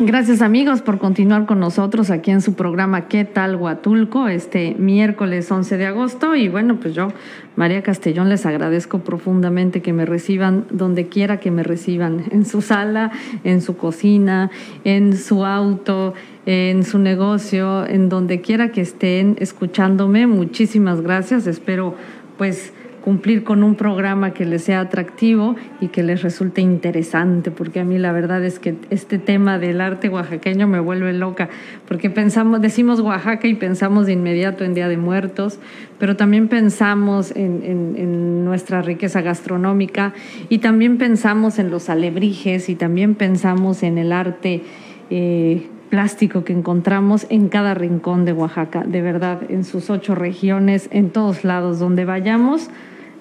Gracias 0.00 0.42
amigos 0.42 0.80
por 0.80 0.98
continuar 0.98 1.44
con 1.44 1.58
nosotros 1.58 2.10
aquí 2.10 2.30
en 2.30 2.40
su 2.40 2.54
programa 2.54 3.08
¿Qué 3.08 3.24
tal 3.24 3.56
Huatulco? 3.56 4.28
Este 4.28 4.76
miércoles 4.78 5.50
11 5.50 5.76
de 5.76 5.86
agosto 5.86 6.36
y 6.36 6.48
bueno 6.48 6.78
pues 6.78 6.94
yo 6.94 7.08
María 7.56 7.82
Castellón 7.82 8.28
les 8.28 8.46
agradezco 8.46 9.00
profundamente 9.00 9.82
que 9.82 9.92
me 9.92 10.06
reciban 10.06 10.66
donde 10.70 11.08
quiera 11.08 11.40
que 11.40 11.50
me 11.50 11.64
reciban, 11.64 12.26
en 12.30 12.46
su 12.46 12.62
sala, 12.62 13.10
en 13.42 13.60
su 13.60 13.76
cocina, 13.76 14.52
en 14.84 15.16
su 15.16 15.44
auto, 15.44 16.14
en 16.46 16.84
su 16.84 17.00
negocio, 17.00 17.84
en 17.84 18.08
donde 18.08 18.40
quiera 18.40 18.70
que 18.70 18.82
estén 18.82 19.34
escuchándome. 19.40 20.28
Muchísimas 20.28 21.00
gracias, 21.00 21.48
espero 21.48 21.96
pues 22.36 22.72
cumplir 23.08 23.42
con 23.42 23.62
un 23.62 23.74
programa 23.74 24.34
que 24.34 24.44
les 24.44 24.64
sea 24.64 24.80
atractivo 24.80 25.56
y 25.80 25.88
que 25.88 26.02
les 26.02 26.20
resulte 26.20 26.60
interesante, 26.60 27.50
porque 27.50 27.80
a 27.80 27.84
mí 27.84 27.96
la 27.96 28.12
verdad 28.12 28.44
es 28.44 28.58
que 28.58 28.74
este 28.90 29.18
tema 29.18 29.58
del 29.58 29.80
arte 29.80 30.10
oaxaqueño 30.10 30.68
me 30.68 30.78
vuelve 30.78 31.14
loca, 31.14 31.48
porque 31.88 32.10
pensamos, 32.10 32.60
decimos 32.60 33.00
Oaxaca 33.00 33.48
y 33.48 33.54
pensamos 33.54 34.04
de 34.04 34.12
inmediato 34.12 34.62
en 34.62 34.74
Día 34.74 34.88
de 34.88 34.98
Muertos, 34.98 35.58
pero 35.98 36.16
también 36.16 36.48
pensamos 36.48 37.34
en, 37.34 37.62
en, 37.64 37.94
en 37.96 38.44
nuestra 38.44 38.82
riqueza 38.82 39.22
gastronómica 39.22 40.12
y 40.50 40.58
también 40.58 40.98
pensamos 40.98 41.58
en 41.58 41.70
los 41.70 41.88
alebrijes 41.88 42.68
y 42.68 42.74
también 42.74 43.14
pensamos 43.14 43.82
en 43.84 43.96
el 43.96 44.12
arte. 44.12 44.64
Eh, 45.08 45.66
plástico 45.88 46.44
que 46.44 46.52
encontramos 46.52 47.26
en 47.30 47.48
cada 47.48 47.72
rincón 47.72 48.26
de 48.26 48.34
Oaxaca, 48.34 48.84
de 48.84 49.00
verdad, 49.00 49.40
en 49.48 49.64
sus 49.64 49.88
ocho 49.88 50.14
regiones, 50.14 50.90
en 50.92 51.08
todos 51.08 51.44
lados 51.44 51.78
donde 51.78 52.04
vayamos, 52.04 52.68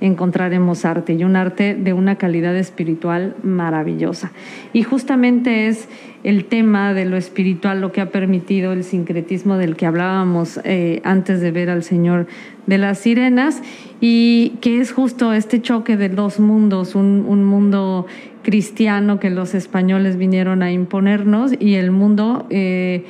encontraremos 0.01 0.85
arte 0.85 1.13
y 1.13 1.23
un 1.23 1.35
arte 1.35 1.75
de 1.75 1.93
una 1.93 2.17
calidad 2.17 2.55
espiritual 2.55 3.35
maravillosa. 3.43 4.31
Y 4.73 4.83
justamente 4.83 5.67
es 5.67 5.87
el 6.23 6.45
tema 6.45 6.93
de 6.93 7.05
lo 7.05 7.17
espiritual 7.17 7.81
lo 7.81 7.91
que 7.91 8.01
ha 8.01 8.09
permitido 8.09 8.73
el 8.73 8.83
sincretismo 8.83 9.57
del 9.57 9.75
que 9.75 9.85
hablábamos 9.85 10.59
eh, 10.63 11.01
antes 11.03 11.41
de 11.41 11.51
ver 11.51 11.69
al 11.69 11.83
Señor 11.83 12.27
de 12.65 12.77
las 12.77 12.99
Sirenas 12.99 13.61
y 14.01 14.53
que 14.61 14.81
es 14.81 14.91
justo 14.91 15.33
este 15.33 15.61
choque 15.61 15.95
de 15.95 16.09
dos 16.09 16.39
mundos, 16.39 16.95
un, 16.95 17.25
un 17.27 17.45
mundo 17.45 18.05
cristiano 18.43 19.19
que 19.19 19.29
los 19.29 19.53
españoles 19.55 20.17
vinieron 20.17 20.63
a 20.63 20.71
imponernos 20.71 21.51
y 21.59 21.75
el 21.75 21.91
mundo 21.91 22.45
eh, 22.49 23.03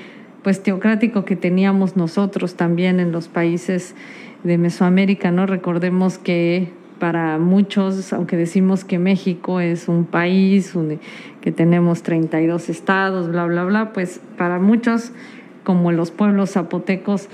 pues 0.44 0.64
teocrático 0.64 1.26
que 1.26 1.36
teníamos 1.36 1.96
nosotros 1.96 2.56
también 2.56 3.00
en 3.00 3.12
los 3.12 3.28
países 3.28 3.96
de 4.48 4.58
Mesoamérica, 4.58 5.30
¿no? 5.30 5.46
Recordemos 5.46 6.18
que 6.18 6.70
para 7.00 7.38
muchos, 7.38 8.12
aunque 8.14 8.38
decimos 8.38 8.84
que 8.84 8.98
México 8.98 9.60
es 9.60 9.88
un 9.88 10.06
país 10.06 10.74
que 11.42 11.52
tenemos 11.52 12.02
32 12.02 12.70
estados, 12.70 13.30
bla, 13.30 13.46
bla, 13.46 13.64
bla, 13.66 13.94
pues 13.94 14.20
para 14.38 14.58
muchos, 14.60 15.12
como 15.64 15.92
los 15.92 16.12
pueblos 16.12 16.52
zapotecos 16.52 17.30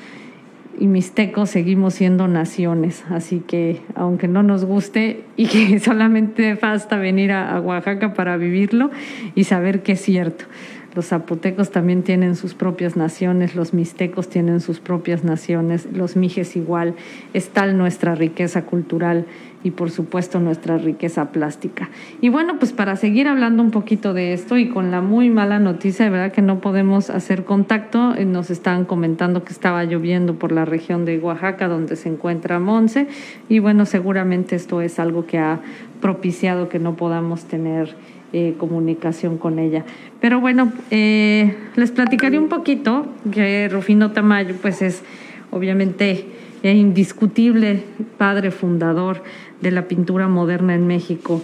y 0.79 0.87
mixtecos, 0.87 1.49
seguimos 1.49 1.93
siendo 1.93 2.27
naciones. 2.27 3.03
Así 3.09 3.39
que, 3.39 3.81
aunque 3.95 4.27
no 4.27 4.43
nos 4.43 4.65
guste 4.65 5.23
y 5.37 5.45
que 5.47 5.79
solamente 5.83 6.55
basta 6.55 6.97
venir 6.97 7.31
a, 7.31 7.55
a 7.55 7.61
Oaxaca 7.61 8.13
para 8.13 8.37
vivirlo 8.37 8.91
y 9.35 9.45
saber 9.45 9.83
que 9.83 9.93
es 9.93 10.01
cierto. 10.01 10.45
Los 10.93 11.07
zapotecos 11.07 11.71
también 11.71 12.03
tienen 12.03 12.35
sus 12.35 12.53
propias 12.53 12.95
naciones, 12.95 13.55
los 13.55 13.73
mixtecos 13.73 14.29
tienen 14.29 14.59
sus 14.59 14.79
propias 14.79 15.23
naciones, 15.23 15.87
los 15.91 16.15
mijes 16.15 16.55
igual. 16.55 16.93
Es 17.33 17.49
tal 17.49 17.77
nuestra 17.77 18.13
riqueza 18.13 18.65
cultural 18.65 19.25
y 19.63 19.71
por 19.71 19.89
supuesto 19.89 20.39
nuestra 20.39 20.77
riqueza 20.77 21.31
plástica. 21.31 21.89
Y 22.21 22.29
bueno, 22.29 22.59
pues 22.59 22.73
para 22.73 22.95
seguir 22.95 23.27
hablando 23.27 23.63
un 23.63 23.71
poquito 23.71 24.13
de 24.13 24.33
esto 24.33 24.57
y 24.57 24.69
con 24.69 24.91
la 24.91 25.01
muy 25.01 25.29
mala 25.29 25.57
noticia, 25.57 26.05
de 26.05 26.11
verdad 26.11 26.31
que 26.31 26.41
no 26.41 26.59
podemos 26.59 27.09
hacer 27.09 27.45
contacto, 27.45 28.13
eh, 28.15 28.25
nos 28.25 28.51
estaban 28.51 28.85
comentando 28.85 29.43
que 29.43 29.53
estaba 29.53 29.83
lloviendo 29.85 30.35
por 30.35 30.51
la 30.51 30.65
región 30.65 31.05
de 31.05 31.17
Oaxaca 31.17 31.67
donde 31.67 31.95
se 31.95 32.09
encuentra 32.09 32.59
Monse 32.59 33.07
y 33.49 33.59
bueno, 33.59 33.85
seguramente 33.85 34.55
esto 34.55 34.81
es 34.81 34.99
algo 34.99 35.25
que 35.25 35.39
ha 35.39 35.61
propiciado 36.01 36.67
que 36.67 36.79
no 36.79 36.95
podamos 36.95 37.45
tener 37.45 37.95
eh, 38.33 38.55
comunicación 38.57 39.37
con 39.37 39.59
ella. 39.59 39.85
Pero 40.19 40.39
bueno, 40.41 40.73
eh, 40.91 41.55
les 41.75 41.91
platicaré 41.91 42.37
un 42.37 42.49
poquito 42.49 43.07
que 43.31 43.69
Rufino 43.69 44.11
Tamayo 44.11 44.55
pues 44.61 44.81
es 44.81 45.03
obviamente 45.51 46.25
indiscutible 46.63 47.83
padre 48.17 48.49
fundador 48.49 49.21
de 49.61 49.71
la 49.71 49.87
pintura 49.87 50.27
moderna 50.27 50.75
en 50.75 50.87
México 50.87 51.41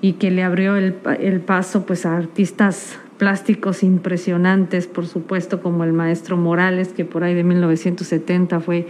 y 0.00 0.14
que 0.14 0.30
le 0.30 0.42
abrió 0.42 0.76
el, 0.76 0.96
el 1.20 1.40
paso 1.40 1.86
pues 1.86 2.04
a 2.04 2.16
artistas 2.16 2.98
plásticos 3.18 3.82
impresionantes, 3.82 4.86
por 4.86 5.06
supuesto, 5.06 5.62
como 5.62 5.84
el 5.84 5.92
maestro 5.92 6.36
Morales, 6.36 6.88
que 6.88 7.04
por 7.04 7.24
ahí 7.24 7.34
de 7.34 7.44
1970 7.44 8.60
fue 8.60 8.86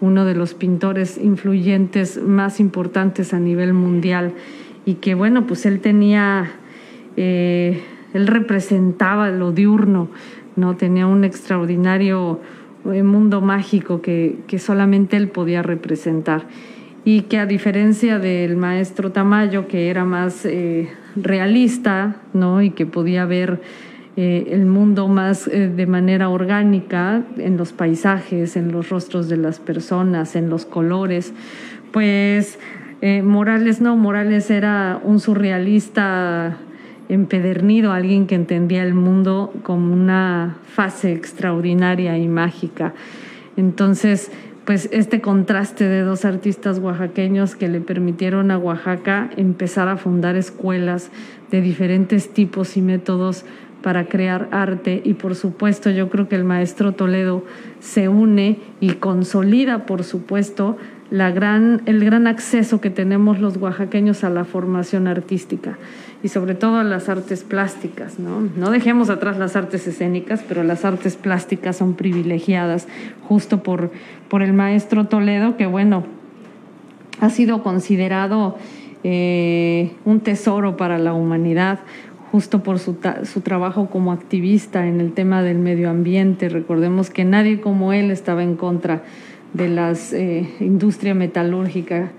uno 0.00 0.24
de 0.24 0.34
los 0.34 0.54
pintores 0.54 1.18
influyentes 1.18 2.20
más 2.22 2.60
importantes 2.60 3.34
a 3.34 3.38
nivel 3.38 3.74
mundial 3.74 4.34
y 4.84 4.94
que 4.94 5.14
bueno, 5.14 5.46
pues 5.46 5.66
él 5.66 5.80
tenía, 5.80 6.50
eh, 7.16 7.82
él 8.14 8.26
representaba 8.26 9.30
lo 9.30 9.52
diurno, 9.52 10.08
¿no? 10.56 10.76
Tenía 10.76 11.06
un 11.06 11.24
extraordinario 11.24 12.40
eh, 12.92 13.02
mundo 13.02 13.40
mágico 13.40 14.00
que, 14.00 14.38
que 14.46 14.58
solamente 14.58 15.16
él 15.16 15.28
podía 15.28 15.62
representar 15.62 16.46
y 17.04 17.22
que 17.22 17.38
a 17.38 17.46
diferencia 17.46 18.18
del 18.18 18.56
maestro 18.56 19.10
Tamayo, 19.10 19.68
que 19.68 19.88
era 19.88 20.04
más 20.04 20.44
eh, 20.44 20.88
realista, 21.16 22.16
¿no? 22.34 22.62
Y 22.62 22.70
que 22.70 22.86
podía 22.86 23.24
ver 23.24 23.60
el 24.16 24.66
mundo 24.66 25.08
más 25.08 25.46
de 25.46 25.86
manera 25.86 26.28
orgánica 26.28 27.22
en 27.38 27.56
los 27.56 27.72
paisajes, 27.72 28.54
en 28.56 28.70
los 28.70 28.90
rostros 28.90 29.30
de 29.30 29.38
las 29.38 29.60
personas, 29.60 30.36
en 30.36 30.50
los 30.50 30.66
colores, 30.66 31.32
pues 31.90 32.58
Morales 33.22 33.80
no, 33.80 33.96
Morales 33.96 34.50
era 34.50 35.00
un 35.02 35.20
surrealista 35.20 36.58
empedernido, 37.10 37.92
alguien 37.92 38.26
que 38.26 38.36
entendía 38.36 38.82
el 38.84 38.94
mundo 38.94 39.52
como 39.62 39.92
una 39.92 40.56
fase 40.64 41.12
extraordinaria 41.12 42.16
y 42.16 42.28
mágica. 42.28 42.94
Entonces, 43.56 44.30
pues 44.64 44.88
este 44.92 45.20
contraste 45.20 45.84
de 45.88 46.02
dos 46.02 46.24
artistas 46.24 46.78
oaxaqueños 46.78 47.56
que 47.56 47.68
le 47.68 47.80
permitieron 47.80 48.52
a 48.52 48.58
Oaxaca 48.58 49.28
empezar 49.36 49.88
a 49.88 49.96
fundar 49.96 50.36
escuelas 50.36 51.10
de 51.50 51.60
diferentes 51.60 52.32
tipos 52.32 52.76
y 52.76 52.82
métodos 52.82 53.44
para 53.82 54.06
crear 54.06 54.48
arte 54.52 55.02
y 55.04 55.14
por 55.14 55.34
supuesto 55.34 55.90
yo 55.90 56.10
creo 56.10 56.28
que 56.28 56.36
el 56.36 56.44
maestro 56.44 56.92
Toledo 56.92 57.44
se 57.80 58.08
une 58.08 58.58
y 58.78 58.90
consolida 58.90 59.86
por 59.86 60.04
supuesto 60.04 60.76
la 61.10 61.32
gran, 61.32 61.82
el 61.86 62.04
gran 62.04 62.26
acceso 62.26 62.80
que 62.80 62.90
tenemos 62.90 63.40
los 63.40 63.56
oaxaqueños 63.56 64.22
a 64.22 64.30
la 64.30 64.44
formación 64.44 65.08
artística 65.08 65.76
y 66.22 66.28
sobre 66.28 66.54
todo 66.54 66.76
a 66.76 66.84
las 66.84 67.08
artes 67.08 67.42
plásticas. 67.42 68.18
¿no? 68.18 68.48
no 68.56 68.70
dejemos 68.70 69.10
atrás 69.10 69.36
las 69.36 69.56
artes 69.56 69.86
escénicas, 69.86 70.44
pero 70.46 70.62
las 70.62 70.84
artes 70.84 71.16
plásticas 71.16 71.76
son 71.76 71.94
privilegiadas 71.94 72.86
justo 73.28 73.62
por, 73.62 73.90
por 74.28 74.42
el 74.42 74.52
maestro 74.52 75.06
Toledo, 75.06 75.56
que 75.56 75.66
bueno, 75.66 76.04
ha 77.20 77.30
sido 77.30 77.62
considerado 77.62 78.56
eh, 79.02 79.92
un 80.04 80.20
tesoro 80.20 80.76
para 80.76 80.98
la 80.98 81.12
humanidad 81.12 81.80
justo 82.30 82.62
por 82.62 82.78
su, 82.78 82.96
su, 83.24 83.40
trabajo 83.40 83.90
como 83.90 84.12
activista 84.12 84.86
en 84.86 85.00
el 85.00 85.12
tema 85.12 85.42
del 85.42 85.58
medio 85.58 85.90
ambiente. 85.90 86.48
Recordemos 86.48 87.10
que 87.10 87.24
nadie 87.24 87.60
como 87.60 87.92
él 87.92 88.12
estaba 88.12 88.44
en 88.44 88.54
contra 88.54 89.02
de 89.52 89.68
la 89.68 89.92
eh, 90.12 90.48
industria 90.60 91.14
metalúrgica 91.14 92.10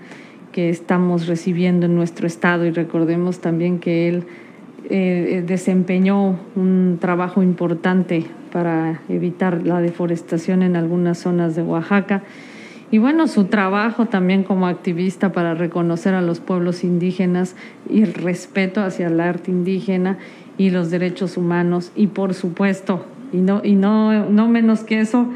que 0.52 0.68
estamos 0.68 1.26
recibiendo 1.26 1.86
en 1.86 1.94
nuestro 1.94 2.26
estado 2.26 2.66
y 2.66 2.70
recordemos 2.70 3.40
también 3.40 3.78
que 3.78 4.08
él 4.08 4.24
eh, 4.90 5.42
desempeñó 5.46 6.38
un 6.54 6.98
trabajo 7.00 7.42
importante 7.42 8.26
para 8.52 9.00
evitar 9.08 9.66
la 9.66 9.80
deforestación 9.80 10.62
en 10.62 10.76
algunas 10.76 11.18
zonas 11.18 11.56
de 11.56 11.62
Oaxaca. 11.62 12.22
Y 12.90 12.98
bueno, 12.98 13.26
su 13.26 13.44
trabajo 13.44 14.04
también 14.06 14.44
como 14.44 14.66
activista 14.66 15.32
para 15.32 15.54
reconocer 15.54 16.14
a 16.14 16.20
los 16.20 16.40
pueblos 16.40 16.84
indígenas 16.84 17.56
y 17.88 18.02
el 18.02 18.12
respeto 18.12 18.82
hacia 18.82 19.06
el 19.06 19.18
arte 19.18 19.50
indígena 19.50 20.18
y 20.58 20.68
los 20.68 20.90
derechos 20.90 21.38
humanos. 21.38 21.90
Y 21.96 22.08
por 22.08 22.34
supuesto, 22.34 23.06
y 23.32 23.38
no, 23.38 23.62
y 23.64 23.76
no, 23.76 24.28
no 24.28 24.46
menos 24.48 24.80
que 24.80 25.00
eso, 25.00 25.26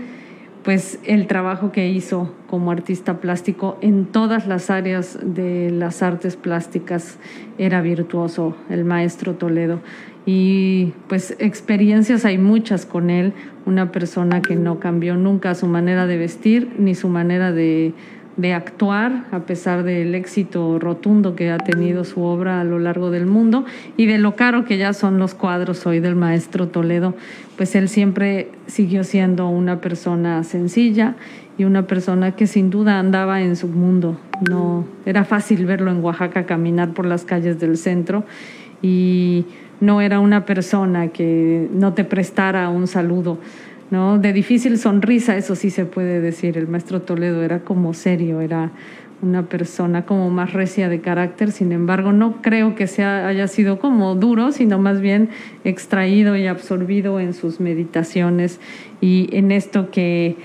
pues 0.67 0.99
el 1.05 1.29
trabajo 1.29 1.71
que 1.71 1.89
hizo 1.91 2.35
como 2.51 2.73
artista 2.73 3.21
plástico 3.21 3.79
en 3.83 4.05
todas 4.05 4.49
las 4.49 4.69
áreas 4.69 5.17
de 5.23 5.71
las 5.71 6.03
artes 6.03 6.35
plásticas 6.35 7.19
era 7.57 7.81
virtuoso, 7.83 8.57
el 8.69 8.85
maestro 8.85 9.35
Toledo. 9.37 9.79
Y 10.27 10.93
pues 11.09 11.37
experiencias 11.39 12.25
hay 12.25 12.37
muchas 12.37 12.85
con 12.85 13.11
él, 13.11 13.33
una 13.65 13.93
persona 13.93 14.43
que 14.43 14.57
no 14.57 14.81
cambió 14.81 15.15
nunca 15.15 15.55
su 15.55 15.69
manera 15.69 16.09
de 16.09 16.17
vestir 16.17 16.75
ni 16.81 16.97
su 16.97 17.09
manera 17.09 17.53
de, 17.53 17.95
de 18.37 18.53
actuar, 18.53 19.25
a 19.31 19.41
pesar 19.41 19.83
del 19.83 20.15
éxito 20.15 20.79
rotundo 20.79 21.35
que 21.35 21.51
ha 21.51 21.59
tenido 21.59 22.05
su 22.05 22.23
obra 22.23 22.61
a 22.61 22.65
lo 22.65 22.79
largo 22.79 23.11
del 23.11 23.27
mundo 23.27 23.65
y 23.97 24.07
de 24.07 24.19
lo 24.19 24.37
caro 24.37 24.65
que 24.65 24.77
ya 24.77 24.93
son 24.93 25.19
los 25.19 25.35
cuadros 25.35 25.87
hoy 25.87 26.01
del 26.01 26.17
maestro 26.17 26.69
Toledo, 26.69 27.15
pues 27.57 27.75
él 27.75 27.89
siempre 27.89 28.51
siguió 28.67 29.05
siendo 29.05 29.49
una 29.49 29.81
persona 29.81 30.45
sencilla 30.45 31.15
y 31.57 31.65
una 31.65 31.87
persona 31.87 32.33
que 32.33 32.47
sin 32.47 32.69
duda 32.69 32.99
andaba 32.99 33.41
en 33.41 33.57
su 33.57 33.69
mundo. 33.69 34.21
No 34.49 34.85
era 35.07 35.25
fácil 35.25 35.65
verlo 35.65 35.91
en 35.91 36.05
Oaxaca 36.05 36.45
caminar 36.45 36.93
por 36.93 37.07
las 37.07 37.25
calles 37.25 37.59
del 37.59 37.79
centro 37.79 38.25
y 38.83 39.47
no 39.81 40.03
era 40.03 40.21
una 40.21 40.45
persona 40.45 41.09
que 41.09 41.69
no 41.73 41.95
te 41.95 42.05
prestara 42.05 42.69
un 42.69 42.87
saludo 42.87 43.39
¿no? 43.91 44.19
De 44.19 44.33
difícil 44.33 44.79
sonrisa, 44.79 45.37
eso 45.37 45.55
sí 45.55 45.71
se 45.71 45.85
puede 45.85 46.21
decir. 46.21 46.59
El 46.59 46.69
maestro 46.69 47.03
Toledo 47.03 47.43
era 47.43 47.61
como 47.61 47.95
serio, 47.95 48.41
era 48.41 48.73
una 49.23 49.47
persona 49.49 50.05
como 50.05 50.31
más 50.31 50.53
recia 50.53 50.89
de 50.89 51.01
carácter, 51.01 51.51
sin 51.51 51.73
embargo 51.73 52.13
no 52.13 52.43
creo 52.43 52.75
que 52.75 52.87
sea, 52.87 53.27
haya 53.27 53.49
sido 53.49 53.79
como 53.79 54.15
duro, 54.15 54.53
sino 54.53 54.79
más 54.79 55.01
bien 55.01 55.31
extraído 55.65 56.37
y 56.37 56.47
absorbido 56.47 57.19
en 57.19 57.33
sus 57.33 57.61
meditaciones 57.61 58.61
y 59.01 59.29
en 59.33 59.53
esto 59.53 59.91
que 59.91 60.37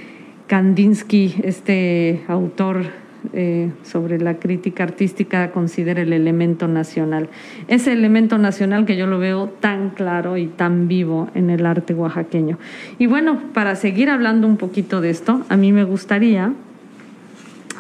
Kandinsky, 0.48 1.36
este 1.44 2.22
autor 2.28 3.01
eh, 3.34 3.72
sobre 3.84 4.20
la 4.20 4.40
crítica 4.40 4.84
artística 4.84 5.52
considera 5.52 6.02
el 6.02 6.12
elemento 6.12 6.68
nacional. 6.68 7.30
Ese 7.68 7.94
elemento 7.94 8.38
nacional 8.38 8.86
que 8.86 8.98
yo 8.98 9.06
lo 9.06 9.20
veo 9.20 9.48
tan 9.48 9.92
claro 9.92 10.38
y 10.38 10.48
tan 10.48 10.88
vivo 10.88 11.30
en 11.36 11.50
el 11.50 11.66
arte 11.66 11.94
oaxaqueño. 11.94 12.58
Y 12.98 13.06
bueno, 13.06 13.40
para 13.54 13.76
seguir 13.76 14.10
hablando 14.10 14.48
un 14.48 14.58
poquito 14.58 15.02
de 15.02 15.12
esto, 15.12 15.46
a 15.50 15.58
mí 15.58 15.72
me 15.72 15.84
gustaría 15.84 16.54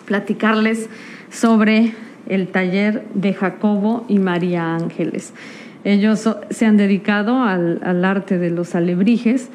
platicarles 0.05 0.89
sobre 1.31 1.93
el 2.27 2.47
taller 2.47 3.03
de 3.13 3.33
Jacobo 3.33 4.05
y 4.07 4.19
María 4.19 4.75
Ángeles. 4.75 5.33
Ellos 5.83 6.29
se 6.51 6.65
han 6.65 6.77
dedicado 6.77 7.43
al, 7.43 7.81
al 7.83 8.05
arte 8.05 8.37
de 8.37 8.51
los 8.51 8.75
alebrijes 8.75 9.49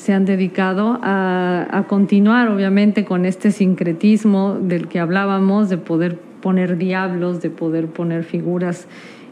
se 0.00 0.14
han 0.14 0.24
dedicado 0.24 0.98
a, 1.02 1.84
continuar, 1.86 2.48
obviamente, 2.48 3.04
con 3.04 3.26
este 3.26 3.50
sincretismo 3.50 4.54
del 4.54 4.88
que 4.88 4.98
hablábamos, 4.98 5.68
de 5.68 5.76
poder 5.76 6.18
poner 6.40 6.78
diablos, 6.78 7.42
de 7.42 7.50
poder 7.50 7.86
poner 7.88 8.24
figuras 8.24 8.86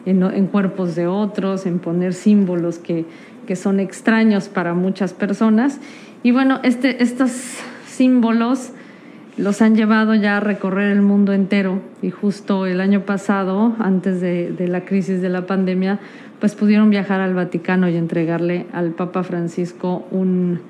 en, 0.04 0.46
cuerpos 0.48 0.94
de 0.94 1.06
otros, 1.06 1.64
en 1.64 1.78
poner 1.78 2.12
símbolos 2.12 2.76
que, 2.76 3.06
que, 3.46 3.56
son 3.56 3.80
extraños 3.80 4.50
para 4.50 4.74
muchas 4.74 5.14
personas. 5.14 5.80
Y 6.22 6.32
bueno, 6.32 6.60
este, 6.62 7.02
estos 7.02 7.30
símbolos 7.86 8.72
los 9.38 9.62
han 9.62 9.74
llevado 9.74 10.14
ya 10.16 10.36
a 10.36 10.40
recorrer 10.40 10.92
el 10.92 11.00
mundo 11.00 11.32
entero 11.32 11.80
y 12.02 12.10
justo 12.10 12.66
el 12.66 12.82
año 12.82 13.06
pasado, 13.06 13.74
antes 13.78 14.20
de, 14.20 14.52
de 14.52 14.68
la 14.68 14.84
crisis 14.84 15.22
de 15.22 15.30
la 15.30 15.46
pandemia, 15.46 15.98
pues 16.40 16.54
pudieron 16.54 16.90
viajar 16.90 17.20
al 17.20 17.34
Vaticano 17.34 17.88
y 17.88 17.96
entregarle 17.96 18.66
al 18.72 18.92
Papa 18.92 19.22
Francisco 19.22 20.06
un, 20.10 20.60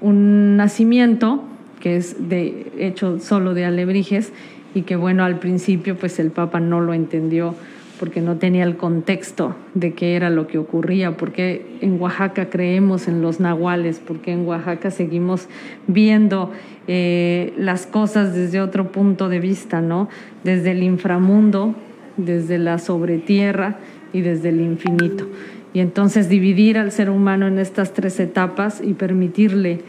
un 0.00 0.56
nacimiento 0.56 1.44
que 1.80 1.96
es 1.96 2.28
de 2.28 2.72
hecho 2.78 3.18
solo 3.20 3.52
de 3.52 3.66
alebrijes 3.66 4.32
y 4.74 4.82
que 4.82 4.96
bueno 4.96 5.24
al 5.24 5.38
principio 5.38 5.96
pues 5.96 6.18
el 6.18 6.30
Papa 6.30 6.60
no 6.60 6.80
lo 6.80 6.94
entendió 6.94 7.54
porque 7.98 8.20
no 8.20 8.36
tenía 8.36 8.64
el 8.64 8.76
contexto 8.76 9.54
de 9.74 9.94
qué 9.94 10.16
era 10.16 10.28
lo 10.28 10.46
que 10.46 10.58
ocurría, 10.58 11.16
porque 11.16 11.64
en 11.80 12.00
Oaxaca 12.00 12.50
creemos 12.50 13.06
en 13.06 13.22
los 13.22 13.40
nahuales, 13.40 14.00
porque 14.04 14.32
en 14.32 14.46
Oaxaca 14.46 14.90
seguimos 14.90 15.48
viendo 15.86 16.50
eh, 16.88 17.52
las 17.56 17.86
cosas 17.86 18.34
desde 18.34 18.60
otro 18.60 18.90
punto 18.90 19.28
de 19.28 19.38
vista, 19.38 19.80
¿no? 19.80 20.08
Desde 20.42 20.72
el 20.72 20.82
inframundo, 20.82 21.74
desde 22.16 22.58
la 22.58 22.78
sobretierra 22.78 23.78
y 24.14 24.22
desde 24.22 24.48
el 24.48 24.62
infinito. 24.62 25.28
Y 25.74 25.80
entonces 25.80 26.30
dividir 26.30 26.78
al 26.78 26.92
ser 26.92 27.10
humano 27.10 27.46
en 27.46 27.58
estas 27.58 27.92
tres 27.92 28.18
etapas 28.20 28.80
y 28.82 28.94
permitirle 28.94 29.80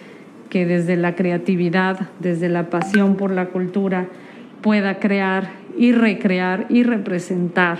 que 0.49 0.65
desde 0.65 0.97
la 0.97 1.15
creatividad, 1.15 2.09
desde 2.19 2.49
la 2.49 2.69
pasión 2.69 3.15
por 3.15 3.31
la 3.31 3.47
cultura, 3.47 4.07
pueda 4.61 4.99
crear 4.99 5.51
y 5.77 5.91
recrear 5.91 6.65
y 6.69 6.83
representar 6.83 7.77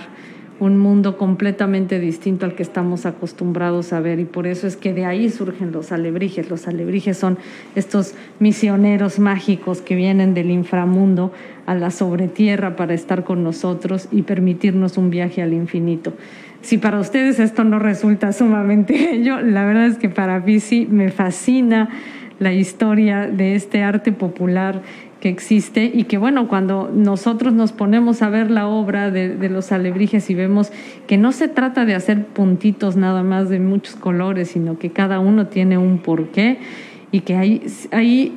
un 0.58 0.78
mundo 0.78 1.18
completamente 1.18 2.00
distinto 2.00 2.46
al 2.46 2.54
que 2.54 2.62
estamos 2.62 3.04
acostumbrados 3.04 3.92
a 3.92 4.00
ver 4.00 4.20
y 4.20 4.24
por 4.24 4.46
eso 4.46 4.66
es 4.66 4.76
que 4.76 4.94
de 4.94 5.04
ahí 5.04 5.28
surgen 5.28 5.72
los 5.72 5.92
alebrijes. 5.92 6.48
Los 6.48 6.66
alebrijes 6.66 7.18
son 7.18 7.38
estos 7.74 8.14
misioneros 8.40 9.18
mágicos 9.18 9.80
que 9.82 9.94
vienen 9.94 10.34
del 10.34 10.50
inframundo 10.50 11.32
a 11.66 11.74
la 11.74 11.90
sobretierra 11.90 12.76
para 12.76 12.94
estar 12.94 13.24
con 13.24 13.42
nosotros 13.42 14.08
y 14.10 14.22
permitirnos 14.22 14.96
un 14.96 15.10
viaje 15.10 15.42
al 15.42 15.52
infinito. 15.52 16.12
Si 16.62 16.78
para 16.78 16.98
ustedes 16.98 17.38
esto 17.38 17.64
no 17.64 17.78
resulta 17.78 18.32
sumamente 18.32 18.94
bello, 19.12 19.40
la 19.40 19.64
verdad 19.64 19.86
es 19.86 19.98
que 19.98 20.08
para 20.08 20.40
mí 20.40 20.58
me 20.90 21.10
fascina 21.10 21.90
la 22.38 22.52
historia 22.52 23.26
de 23.26 23.54
este 23.54 23.82
arte 23.82 24.12
popular 24.12 24.82
que 25.20 25.28
existe 25.30 25.90
y 25.92 26.04
que 26.04 26.18
bueno, 26.18 26.48
cuando 26.48 26.90
nosotros 26.92 27.54
nos 27.54 27.72
ponemos 27.72 28.20
a 28.22 28.28
ver 28.28 28.50
la 28.50 28.68
obra 28.68 29.10
de, 29.10 29.48
los 29.48 29.72
alebrijes 29.72 30.28
y 30.28 30.34
vemos 30.34 30.70
que 31.06 31.16
no 31.16 31.32
se 31.32 31.48
trata 31.48 31.84
de 31.84 31.94
hacer 31.94 32.26
puntitos 32.26 32.96
nada 32.96 33.22
más 33.22 33.48
de 33.48 33.58
muchos 33.58 33.96
colores, 33.96 34.48
sino 34.48 34.78
que 34.78 34.90
cada 34.90 35.18
uno 35.18 35.46
tiene 35.46 35.78
un 35.78 35.98
porqué 35.98 36.58
y 37.12 37.20
que 37.20 37.36
hay, 37.36 37.62
hay 37.92 38.34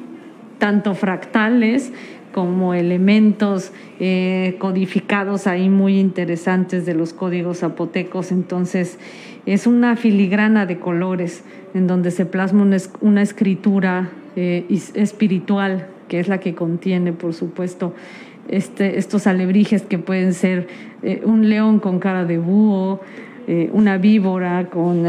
tanto 0.57 0.95
fractales 0.95 1.91
como 2.33 2.73
elementos 2.73 3.71
eh, 3.99 4.55
codificados 4.59 5.47
ahí 5.47 5.69
muy 5.69 5.99
interesantes 5.99 6.85
de 6.85 6.93
los 6.93 7.13
códigos 7.13 7.59
zapotecos. 7.59 8.31
Entonces, 8.31 8.99
es 9.45 9.67
una 9.67 9.95
filigrana 9.95 10.65
de 10.65 10.79
colores 10.79 11.43
en 11.73 11.87
donde 11.87 12.11
se 12.11 12.25
plasma 12.25 12.67
una, 13.01 13.21
escritura 13.21 14.09
eh, 14.35 14.65
espiritual 14.93 15.87
que 16.07 16.19
es 16.19 16.27
la 16.27 16.39
que 16.39 16.55
contiene, 16.55 17.13
por 17.13 17.35
supuesto, 17.35 17.93
este, 18.47 18.97
estos 18.97 19.27
alebrijes 19.27 19.83
que 19.83 19.99
pueden 19.99 20.33
ser 20.33 20.67
eh, 21.03 21.21
un 21.23 21.49
león 21.49 21.79
con 21.79 21.99
cara 21.99 22.25
de 22.25 22.37
búho, 22.37 23.01
una 23.73 23.97
víbora 23.97 24.69
con 24.69 25.05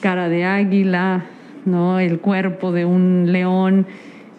cara 0.00 0.28
de 0.28 0.44
águila, 0.44 1.26
¿no? 1.64 2.00
el 2.00 2.18
cuerpo 2.18 2.72
de 2.72 2.84
un 2.84 3.30
león 3.30 3.86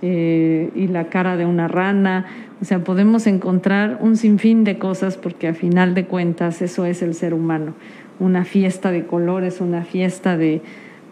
y 0.06 0.88
la 0.88 1.08
cara 1.10 1.38
de 1.38 1.46
una 1.46 1.68
rana. 1.68 2.26
O 2.62 2.66
sea, 2.66 2.84
podemos 2.84 3.28
encontrar 3.28 3.98
un 4.02 4.18
sinfín 4.18 4.64
de 4.64 4.78
cosas 4.78 5.18
porque 5.18 5.48
a 5.48 5.54
final 5.54 5.94
de 5.94 6.06
cuentas 6.06 6.62
eso 6.62 6.86
es 6.86 7.02
el 7.02 7.14
ser 7.14 7.34
humano. 7.34 7.74
Una 8.20 8.46
fiesta 8.46 8.92
de 8.92 9.06
colores, 9.06 9.62
una 9.62 9.84
fiesta 9.84 10.38
de, 10.38 10.62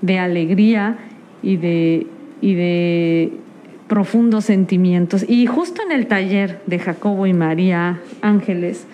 de 0.02 0.20
alegría 0.20 0.98
y 1.42 1.58
de, 1.58 2.08
y 2.42 2.54
de 2.54 3.34
profundos 3.88 4.46
sentimientos. 4.46 5.26
Y 5.28 5.46
justo 5.46 5.82
en 5.84 5.92
el 5.92 6.08
taller 6.08 6.62
de 6.66 6.80
Jacobo 6.80 7.28
y 7.28 7.34
María 7.34 8.00
Ángeles 8.22 8.88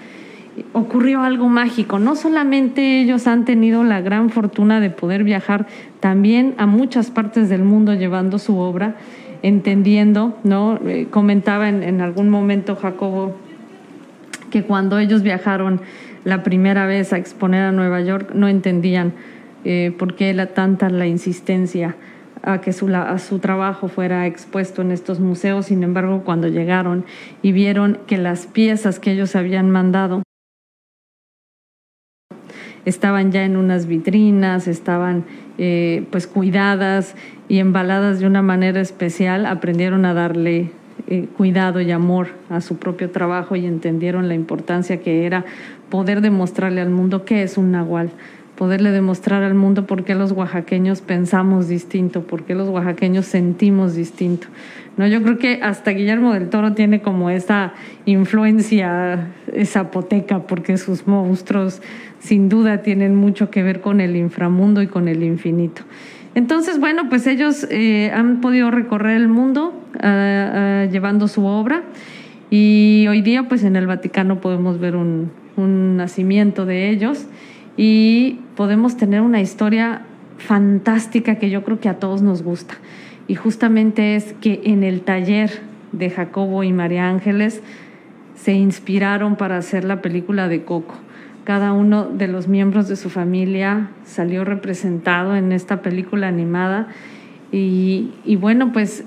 ocurrió 0.74 1.22
algo 1.22 1.47
mágico. 1.47 2.00
No 2.00 2.16
solamente 2.16 3.02
ellos 3.02 3.28
han 3.28 3.45
tenido 3.45 3.84
la 3.84 4.02
gran 4.02 4.30
fortuna 4.30 4.80
de 4.80 4.89
poder 4.89 5.24
viajar 5.24 5.68
también 6.00 6.54
a 6.58 6.66
muchas 6.66 7.12
partes 7.12 7.50
del 7.50 7.64
mundo 7.64 7.93
llevando 7.93 8.39
su 8.39 8.58
obra, 8.58 8.95
entendiendo, 9.42 10.38
¿no? 10.44 10.80
Eh, 10.86 11.08
comentaba 11.10 11.70
en, 11.70 12.02
algún 12.02 12.30
momento 12.30 12.76
Jacobo 12.76 13.36
que 14.52 14.64
cuando 14.64 15.00
ellos 15.00 15.22
viajaron 15.22 15.82
la 16.24 16.44
primera 16.44 16.86
vez 16.86 17.14
a 17.14 17.18
exponer 17.18 17.64
a 17.64 17.72
Nueva 17.72 18.02
York 18.02 18.32
no 18.34 18.48
entendían 18.48 19.14
eh, 19.64 19.94
por 19.98 20.16
qué 20.16 20.30
era 20.30 20.48
tanta 20.48 20.90
la 20.90 21.08
insistencia 21.08 21.96
a 22.42 22.62
que 22.62 22.74
su, 22.74 22.94
a 22.94 23.18
su 23.20 23.40
trabajo 23.40 23.88
fuera 23.88 24.26
expuesto 24.26 24.82
en 24.82 24.92
estos 24.92 25.20
museos. 25.20 25.68
Sin 25.68 25.84
embargo, 25.84 26.24
cuando 26.24 26.48
llegaron 26.48 27.06
y 27.42 27.52
vieron 27.52 28.00
que 28.08 28.18
las 28.18 28.48
piezas 28.48 29.00
que 29.00 29.12
ellos 29.12 29.36
habían 29.36 29.70
mandado 29.70 30.24
estaban 32.86 33.32
ya 33.32 33.44
en 33.44 33.58
unas 33.58 33.86
vitrinas, 33.86 34.68
estaban 34.68 35.26
eh, 35.58 36.06
pues 36.12 36.28
cuidadas 36.28 37.16
y 37.50 37.58
embaladas 37.58 38.20
de 38.20 38.28
una 38.28 38.43
manera 38.43 38.80
especial, 38.80 39.45
aprendieron 39.47 40.06
a 40.06 40.14
darle 40.14 40.72
eh, 41.08 41.28
cuidado 41.36 41.82
y 41.82 41.91
amor 41.91 42.28
a 42.50 42.62
su 42.62 42.78
propio 42.78 43.10
trabajo 43.10 43.56
y 43.56 43.66
entendieron 43.66 44.28
la 44.28 44.36
importancia 44.36 45.02
que 45.02 45.26
era 45.26 45.43
poder 45.89 46.22
demostrarle 46.22 46.82
al 46.82 46.91
mundo 46.91 47.26
qué 47.26 47.41
es 47.41 47.58
un 47.58 47.72
nahual, 47.72 48.12
poderle 48.56 48.91
demostrar 48.91 49.41
al 49.41 49.56
mundo 49.56 49.88
por 49.88 50.04
qué 50.04 50.14
los 50.14 50.32
oaxaqueños 50.32 51.02
pensamos 51.02 51.68
distinto, 51.68 52.22
por 52.22 52.43
qué 52.43 52.54
los 52.54 52.70
oaxaqueños 52.70 53.26
sentimos 53.26 53.95
distinto. 53.95 54.47
No, 54.97 55.08
yo 55.08 55.24
creo 55.24 55.39
que 55.39 55.62
hasta 55.64 55.91
Guillermo 55.91 56.34
del 56.34 56.50
Toro 56.50 56.74
tiene 56.74 57.02
como 57.02 57.32
esa 57.32 57.74
influencia 58.06 59.30
zapoteca, 59.64 60.39
porque 60.39 60.78
sus 60.78 61.08
monstruos 61.08 61.82
sin 62.20 62.50
duda 62.50 62.84
tienen 62.84 63.16
mucho 63.16 63.50
que 63.50 63.64
ver 63.64 63.82
con 63.82 64.02
el 64.02 64.16
inframundo 64.16 64.82
y 64.82 64.88
con 64.88 65.08
el 65.08 65.24
infinito. 65.24 65.84
Entonces, 66.36 66.80
bueno, 66.80 67.10
pues 67.10 67.28
ellos 67.28 67.68
eh, 67.70 68.12
han 68.14 68.42
podido 68.42 68.72
recorrer 68.72 69.18
el 69.18 69.28
mundo 69.28 69.74
ah, 70.02 70.84
ah, 70.84 70.86
llevando 70.92 71.28
su 71.28 71.46
obra 71.46 71.84
y 72.50 73.06
hoy 73.10 73.22
día 73.22 73.48
pues 73.48 73.64
en 73.64 73.76
el 73.76 73.88
Vaticano 73.88 74.40
podemos 74.40 74.80
ver 74.80 74.96
un, 74.96 75.32
un 75.58 75.98
nacimiento 75.98 76.66
de 76.66 76.90
ellos 76.90 77.28
y 77.78 78.40
podemos 78.56 78.98
tener 78.98 79.22
una 79.22 79.42
historia 79.42 80.02
fantástica 80.38 81.36
que 81.36 81.50
yo 81.50 81.64
creo 81.64 81.80
que 81.80 81.90
a 81.90 82.00
todos 82.00 82.22
nos 82.22 82.44
gusta. 82.44 82.76
Y 83.28 83.36
justamente 83.36 84.16
es 84.16 84.34
que 84.42 84.62
en 84.64 84.84
el 84.84 85.02
taller 85.02 85.62
de 85.92 86.10
Jacobo 86.10 86.64
y 86.64 86.74
María 86.74 87.10
Ángeles 87.10 87.62
se 88.36 88.54
inspiraron 88.54 89.36
para 89.36 89.58
hacer 89.58 89.84
la 89.84 90.02
película 90.02 90.48
de 90.48 90.64
Coco. 90.64 90.96
Cada 91.44 91.74
uno 91.74 92.06
de 92.06 92.28
los 92.28 92.48
miembros 92.48 92.88
de 92.88 92.96
su 92.96 93.10
familia 93.10 93.90
salió 94.06 94.46
representado 94.46 95.36
en 95.36 95.52
esta 95.52 95.82
película 95.82 96.28
animada 96.28 96.88
y, 97.52 98.12
bueno, 98.40 98.72
pues 98.72 99.04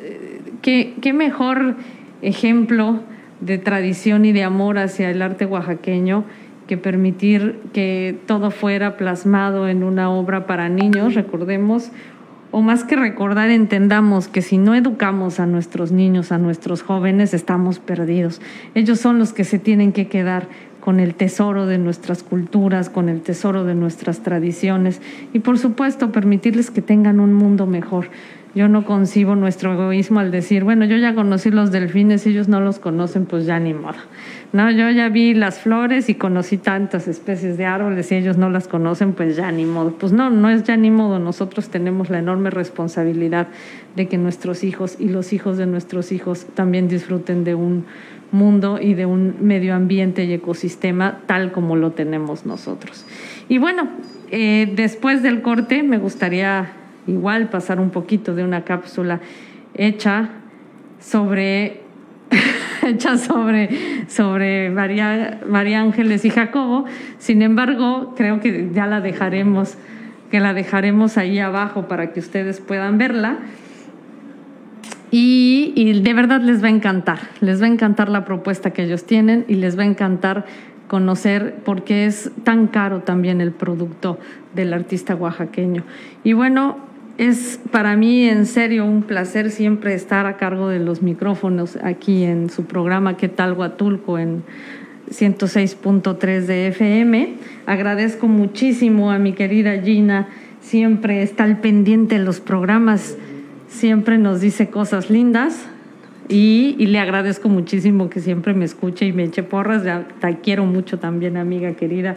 ¿qué, 0.63 0.95
qué 1.01 1.13
mejor 1.13 1.77
ejemplo 2.23 3.01
de 3.41 3.59
tradición 3.59 4.25
y 4.25 4.33
de 4.33 4.45
amor 4.45 4.79
hacia 4.79 5.11
el 5.11 5.23
arte 5.23 5.47
oaxaqueño 5.47 6.25
que 6.67 6.77
permitir 6.79 7.61
que 7.73 8.17
todo 8.27 8.51
fuera 8.51 8.97
plasmado 8.97 9.69
en 9.69 9.83
una 9.83 10.11
obra 10.11 10.47
para 10.47 10.69
niños, 10.69 11.15
recordemos, 11.15 11.91
o 12.53 12.61
más 12.61 12.85
que 12.85 12.97
recordar, 12.97 13.51
entendamos 13.51 14.29
que 14.29 14.43
si 14.43 14.59
no 14.59 14.75
educamos 14.75 15.41
a 15.41 15.47
nuestros 15.47 15.91
niños, 15.91 16.33
a 16.33 16.39
nuestros 16.39 16.83
jóvenes, 16.83 17.35
estamos 17.35 17.79
perdidos. 17.79 18.41
Ellos 18.75 19.01
son 19.01 19.19
los 19.19 19.33
que 19.33 19.45
se 19.45 19.59
tienen 19.59 19.93
que 19.93 20.07
quedar 20.07 20.49
con 20.83 20.99
el 20.99 21.15
tesoro 21.15 21.67
de 21.67 21.79
nuestras 21.79 22.25
culturas, 22.25 22.91
con 22.91 23.09
el 23.09 23.21
tesoro 23.21 23.63
de 23.63 23.77
nuestras 23.77 24.25
tradiciones 24.25 25.01
y 25.33 25.39
por 25.39 25.57
supuesto 25.57 26.11
permitirles 26.11 26.73
que 26.73 26.83
tengan 26.83 27.21
un 27.21 27.35
mundo 27.35 27.69
mejor. 27.69 28.09
Yo 28.57 28.69
no 28.69 28.85
concibo 28.85 29.37
nuestro 29.37 29.75
egoísmo 29.75 30.19
al 30.19 30.33
decir, 30.33 30.65
bueno, 30.65 30.85
yo 30.85 30.97
ya 30.97 31.15
conocí 31.15 31.53
los 31.53 31.71
delfines, 31.71 32.27
ellos 32.27 32.49
no 32.49 32.61
los 32.61 32.81
conocen, 32.81 33.27
pues 33.27 33.47
ya 33.47 33.61
ni 33.61 33.75
modo. 33.75 33.97
No, 34.53 34.73
yo 34.73 34.91
ya 34.91 35.09
vi 35.09 35.35
las 35.35 35.61
flores 35.61 36.09
y 36.09 36.17
conocí 36.17 36.59
tantas 36.59 37.07
especies 37.07 37.57
de 37.57 37.65
árboles 37.65 38.11
y 38.11 38.17
ellos 38.17 38.37
no 38.37 38.51
las 38.51 38.67
conocen, 38.67 39.13
pues 39.13 39.37
ya 39.37 39.53
ni 39.53 39.65
modo. 39.65 39.93
Pues 39.93 40.13
no, 40.13 40.31
no 40.31 40.51
es 40.51 40.65
ya 40.65 40.77
ni 40.77 40.91
modo. 40.91 41.21
Nosotros 41.21 41.69
tenemos 41.69 42.11
la 42.11 42.19
enorme 42.19 42.51
responsabilidad 42.51 43.47
de 43.95 44.09
que 44.09 44.19
nuestros 44.19 44.65
hijos 44.65 44.97
y 44.99 45.09
los 45.09 45.33
hijos 45.33 45.57
de 45.59 45.67
nuestros 45.67 46.11
hijos 46.11 46.45
también 46.55 46.89
disfruten 46.89 47.45
de 47.45 47.55
un 47.55 47.87
mundo 48.33 48.79
y 48.81 48.95
de 48.95 49.07
un 49.07 49.37
medio 49.41 49.75
ambiente 49.75 50.25
y 50.25 50.33
ecosistema 50.33 51.21
tal 51.27 51.53
como 51.53 51.77
lo 51.77 51.93
tenemos 51.93 52.47
nosotros. 52.47 53.05
Y 53.49 53.59
bueno, 53.59 53.89
eh, 54.31 54.73
después 54.75 55.23
del 55.23 55.43
corte 55.43 55.83
me 55.83 55.99
gustaría 55.99 56.73
igual 57.07 57.49
pasar 57.51 57.81
un 57.81 57.91
poquito 57.91 58.35
de 58.35 58.45
una 58.45 58.65
cápsula 58.65 59.21
hecha 59.75 60.31
sobre 61.01 61.83
hecha 62.87 63.19
sobre, 63.19 63.69
sobre 64.09 64.71
María, 64.71 65.41
María 65.47 65.81
Ángeles 65.81 66.25
y 66.25 66.31
Jacobo. 66.31 66.85
Sin 67.19 67.43
embargo, 67.43 68.15
creo 68.17 68.41
que 68.41 68.71
ya 68.73 68.87
la 68.87 69.01
dejaremos, 69.01 69.77
que 70.31 70.41
la 70.41 70.55
dejaremos 70.55 71.19
ahí 71.19 71.39
abajo 71.39 71.89
para 71.89 72.13
que 72.13 72.21
ustedes 72.21 72.61
puedan 72.61 72.99
verla. 72.99 73.39
Y, 75.15 76.01
de 76.01 76.15
verdad 76.15 76.41
les 76.41 76.63
va 76.63 76.69
a 76.69 76.71
encantar, 76.71 77.19
les 77.43 77.61
va 77.61 77.67
a 77.67 77.69
encantar 77.69 78.09
la 78.09 78.25
propuesta 78.25 78.71
que 78.71 78.85
ellos 78.85 79.05
tienen 79.05 79.45
y 79.47 79.57
les 79.57 79.79
va 79.79 79.83
a 79.83 79.87
encantar 79.87 80.47
conocer 80.89 81.57
por 81.65 81.85
qué 81.85 82.07
es 82.07 82.31
tan 82.45 82.67
caro 82.67 83.01
también 83.01 83.43
el 83.43 83.53
producto 83.53 84.19
del 84.55 84.73
artista 84.73 85.15
oaxaqueño. 85.15 85.85
Y 86.25 86.33
bueno, 86.33 86.79
es 87.19 87.61
para 87.71 87.95
mí 87.95 88.25
en 88.25 88.47
serio 88.47 88.87
un 88.87 89.03
placer 89.03 89.51
siempre 89.51 89.93
estar 89.93 90.25
a 90.25 90.39
cargo 90.39 90.69
de 90.69 90.79
los 90.79 91.03
micrófonos 91.03 91.77
aquí 91.83 92.25
en 92.25 92.49
su 92.49 92.65
programa 92.65 93.19
¿Qué 93.19 93.29
tal 93.29 93.53
Huatulco? 93.53 94.19
en 94.19 94.43
106.3 95.11 96.41
de 96.47 96.69
FM. 96.69 97.35
Agradezco 97.67 98.29
muchísimo 98.29 99.11
a 99.11 99.19
mi 99.19 99.35
querida 99.35 99.79
Gina, 99.83 100.29
siempre 100.63 101.23
está 101.23 101.45
al 101.45 101.61
pendiente 101.61 102.19
de 102.19 102.25
los 102.25 102.41
programas, 102.41 103.19
siempre 103.73 104.19
nos 104.19 104.41
dice 104.41 104.69
cosas 104.69 105.11
lindas 105.11 105.67
y, 106.29 106.77
le 106.87 106.99
agradezco 106.99 107.49
muchísimo 107.49 108.09
que 108.09 108.21
siempre 108.21 108.55
me 108.55 108.65
escuche 108.65 109.07
y 109.07 109.13
me 109.13 109.25
eche 109.25 109.43
porras, 109.43 109.83
te 110.21 110.39
quiero 110.39 110.65
mucho 110.65 110.99
también 110.99 111.37
amiga 111.37 111.73
querida. 111.73 112.17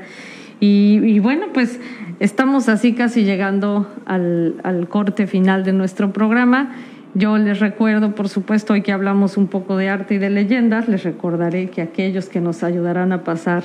Y, 0.60 1.20
bueno, 1.20 1.48
pues 1.54 1.80
estamos 2.20 2.70
así 2.70 2.94
casi 2.94 3.24
llegando 3.24 3.92
al, 4.06 4.56
al 4.64 4.88
corte 4.88 5.28
final 5.28 5.64
de 5.64 5.74
nuestro 5.74 6.14
programa. 6.14 6.76
Yo 7.14 7.38
les 7.38 7.60
recuerdo, 7.60 8.16
por 8.16 8.30
supuesto, 8.30 8.74
hoy 8.74 8.82
que 8.82 8.92
hablamos 8.92 9.38
un 9.38 9.48
poco 9.48 9.76
de 9.78 9.90
arte 9.90 10.16
y 10.16 10.18
de 10.18 10.30
leyendas, 10.30 10.88
les 10.88 11.04
recordaré 11.04 11.70
que 11.70 11.82
aquellos 11.82 12.30
que 12.30 12.42
nos 12.42 12.64
ayudarán 12.64 13.12
a 13.12 13.24
pasar 13.24 13.64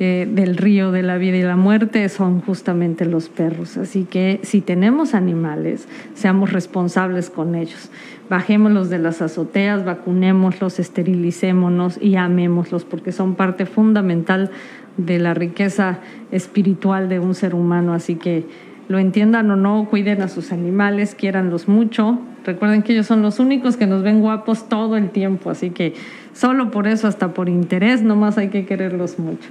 del 0.00 0.56
río 0.56 0.92
de 0.92 1.02
la 1.02 1.18
vida 1.18 1.36
y 1.36 1.42
la 1.42 1.56
muerte 1.56 2.08
son 2.08 2.40
justamente 2.40 3.04
los 3.04 3.28
perros. 3.28 3.76
Así 3.76 4.04
que 4.04 4.40
si 4.42 4.62
tenemos 4.62 5.12
animales, 5.12 5.86
seamos 6.14 6.54
responsables 6.54 7.28
con 7.28 7.54
ellos. 7.54 7.90
Bajémoslos 8.30 8.88
de 8.88 8.98
las 8.98 9.20
azoteas, 9.20 9.84
vacunémoslos, 9.84 10.78
esterilicémonos 10.78 12.00
y 12.00 12.16
amémoslos, 12.16 12.84
porque 12.86 13.12
son 13.12 13.34
parte 13.34 13.66
fundamental 13.66 14.50
de 14.96 15.18
la 15.18 15.34
riqueza 15.34 15.98
espiritual 16.32 17.10
de 17.10 17.18
un 17.18 17.34
ser 17.34 17.54
humano. 17.54 17.92
Así 17.92 18.14
que 18.14 18.46
lo 18.88 18.98
entiendan 18.98 19.50
o 19.50 19.56
no, 19.56 19.86
cuiden 19.90 20.22
a 20.22 20.28
sus 20.28 20.50
animales, 20.50 21.14
quiéranlos 21.14 21.68
mucho. 21.68 22.18
Recuerden 22.46 22.82
que 22.82 22.94
ellos 22.94 23.06
son 23.06 23.20
los 23.20 23.38
únicos 23.38 23.76
que 23.76 23.86
nos 23.86 24.02
ven 24.02 24.20
guapos 24.20 24.68
todo 24.68 24.96
el 24.96 25.10
tiempo, 25.10 25.50
así 25.50 25.70
que 25.70 25.92
solo 26.32 26.70
por 26.70 26.88
eso, 26.88 27.06
hasta 27.06 27.34
por 27.34 27.50
interés, 27.50 28.02
nomás 28.02 28.38
hay 28.38 28.48
que 28.48 28.64
quererlos 28.64 29.18
mucho. 29.18 29.50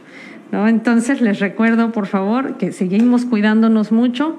¿No? 0.52 0.68
Entonces 0.68 1.22
les 1.22 1.40
recuerdo, 1.40 1.92
por 1.92 2.08
favor, 2.08 2.58
que 2.58 2.72
seguimos 2.72 3.26
cuidándonos 3.26 3.92
mucho 3.92 4.38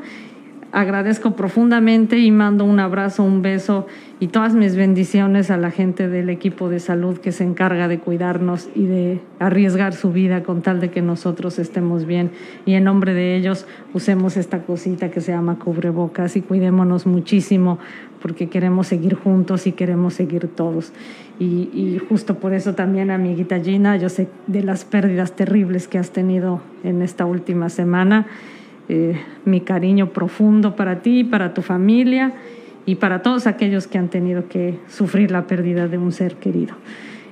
agradezco 0.73 1.35
profundamente 1.35 2.19
y 2.19 2.31
mando 2.31 2.65
un 2.65 2.81
abrazo, 2.81 3.25
un 3.25 3.43
beso 3.43 3.87
y 4.21 4.29
todas 4.29 4.55
mis 4.55 4.77
bendiciones 4.77 5.51
a 5.51 5.57
la 5.57 5.71
gente 5.71 6.09
del 6.09 6.31
equipo 6.31 6.69
de 6.69 6.79
salud 6.79 7.19
que 7.19 7.33
se 7.33 7.45
encarga 7.45 7.89
de 7.89 7.99
cuidarnos 7.99 8.69
y 8.75 8.87
de 8.87 9.21
arriesgar 9.39 9.95
su 9.95 10.13
vida 10.13 10.43
con 10.43 10.63
tal 10.63 10.81
de 10.81 10.91
que 10.91 11.03
nosotros 11.03 11.59
estemos 11.59 12.05
bien. 12.05 12.31
Y 12.67 12.75
en 12.75 12.85
nombre 12.85 13.15
de 13.15 13.37
ellos 13.37 13.67
usemos 13.95 14.37
esta 14.37 14.63
cosita 14.63 15.11
que 15.11 15.21
se 15.21 15.33
llama 15.33 15.59
cubrebocas 15.59 16.37
y 16.37 16.43
cuidémonos 16.43 17.07
muchísimo 17.07 17.79
porque 18.21 18.49
queremos 18.49 18.87
seguir 18.87 19.15
juntos 19.15 19.67
y 19.67 19.73
queremos 19.73 20.15
seguir 20.15 20.49
todos. 20.49 20.93
Y, 21.39 21.99
justo 22.07 22.39
por 22.39 22.53
eso 22.53 22.75
también, 22.75 23.11
amiguita 23.11 23.59
Gina, 23.61 23.97
yo 23.97 24.11
sé 24.11 24.29
de 24.47 24.63
las 24.63 24.85
pérdidas 24.85 25.33
terribles 25.33 25.89
que 25.89 25.97
has 25.97 26.11
tenido 26.11 26.61
en 26.85 27.01
esta 27.01 27.25
última 27.25 27.71
semana. 27.71 28.27
Eh, 28.93 29.15
mi 29.45 29.61
cariño 29.61 30.09
profundo 30.09 30.75
para 30.75 31.01
ti, 31.01 31.23
para 31.23 31.55
tu 31.55 31.63
familia 31.63 32.33
y 32.87 32.97
para 32.97 33.23
todos 33.23 33.47
aquellos 33.47 33.87
que 33.87 33.99
han 33.99 34.09
tenido 34.09 34.49
que 34.49 34.81
sufrir 34.89 35.31
la 35.31 35.47
pérdida 35.47 35.87
de 35.87 35.97
un 35.97 36.11
ser 36.11 36.35
querido. 36.35 36.75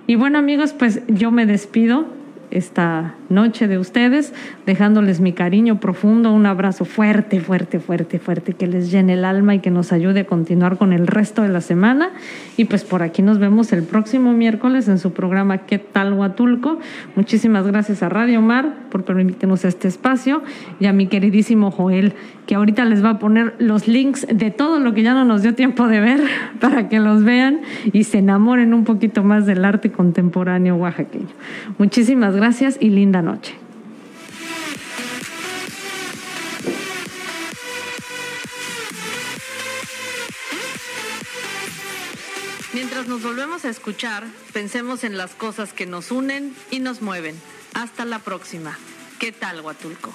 Y 0.06 0.14
bueno 0.14 0.38
amigos, 0.38 0.72
pues 0.72 1.02
yo 1.08 1.32
me 1.32 1.46
despido 1.46 2.06
esta 2.50 3.14
noche 3.28 3.68
de 3.68 3.78
ustedes, 3.78 4.32
dejándoles 4.66 5.20
mi 5.20 5.32
cariño 5.32 5.80
profundo, 5.80 6.32
un 6.32 6.46
abrazo 6.46 6.84
fuerte, 6.84 7.40
fuerte, 7.40 7.80
fuerte, 7.80 8.18
fuerte, 8.18 8.52
que 8.54 8.66
les 8.66 8.90
llene 8.90 9.14
el 9.14 9.24
alma 9.24 9.54
y 9.54 9.60
que 9.60 9.70
nos 9.70 9.92
ayude 9.92 10.20
a 10.20 10.24
continuar 10.24 10.78
con 10.78 10.92
el 10.92 11.06
resto 11.06 11.42
de 11.42 11.48
la 11.48 11.60
semana. 11.60 12.10
Y 12.56 12.64
pues 12.64 12.84
por 12.84 13.02
aquí 13.02 13.22
nos 13.22 13.38
vemos 13.38 13.72
el 13.72 13.82
próximo 13.82 14.32
miércoles 14.32 14.88
en 14.88 14.98
su 14.98 15.12
programa 15.12 15.58
¿Qué 15.58 15.78
tal 15.78 16.12
Huatulco? 16.12 16.78
Muchísimas 17.16 17.66
gracias 17.66 18.02
a 18.02 18.08
Radio 18.08 18.40
Mar 18.40 18.74
por 18.90 19.04
permitirnos 19.04 19.64
este 19.64 19.88
espacio 19.88 20.42
y 20.80 20.86
a 20.86 20.92
mi 20.92 21.06
queridísimo 21.06 21.70
Joel, 21.70 22.14
que 22.46 22.54
ahorita 22.54 22.84
les 22.84 23.04
va 23.04 23.10
a 23.10 23.18
poner 23.18 23.54
los 23.58 23.88
links 23.88 24.26
de 24.32 24.50
todo 24.50 24.80
lo 24.80 24.94
que 24.94 25.02
ya 25.02 25.14
no 25.14 25.24
nos 25.24 25.42
dio 25.42 25.54
tiempo 25.54 25.86
de 25.86 26.00
ver 26.00 26.20
para 26.60 26.88
que 26.88 26.98
los 26.98 27.24
vean 27.24 27.60
y 27.92 28.04
se 28.04 28.18
enamoren 28.18 28.74
un 28.74 28.84
poquito 28.84 29.22
más 29.22 29.46
del 29.46 29.64
arte 29.64 29.90
contemporáneo 29.90 30.76
oaxaqueño. 30.76 31.28
Muchísimas 31.78 32.37
gracias 32.38 32.76
y 32.80 32.90
linda 32.90 33.20
noche. 33.20 33.56
Mientras 42.72 43.08
nos 43.08 43.24
volvemos 43.24 43.64
a 43.64 43.70
escuchar, 43.70 44.24
pensemos 44.52 45.02
en 45.02 45.18
las 45.18 45.34
cosas 45.34 45.72
que 45.72 45.84
nos 45.84 46.12
unen 46.12 46.54
y 46.70 46.78
nos 46.78 47.02
mueven. 47.02 47.34
Hasta 47.74 48.04
la 48.04 48.20
próxima. 48.20 48.78
¿Qué 49.18 49.32
tal, 49.32 49.60
Huatulco? 49.62 50.12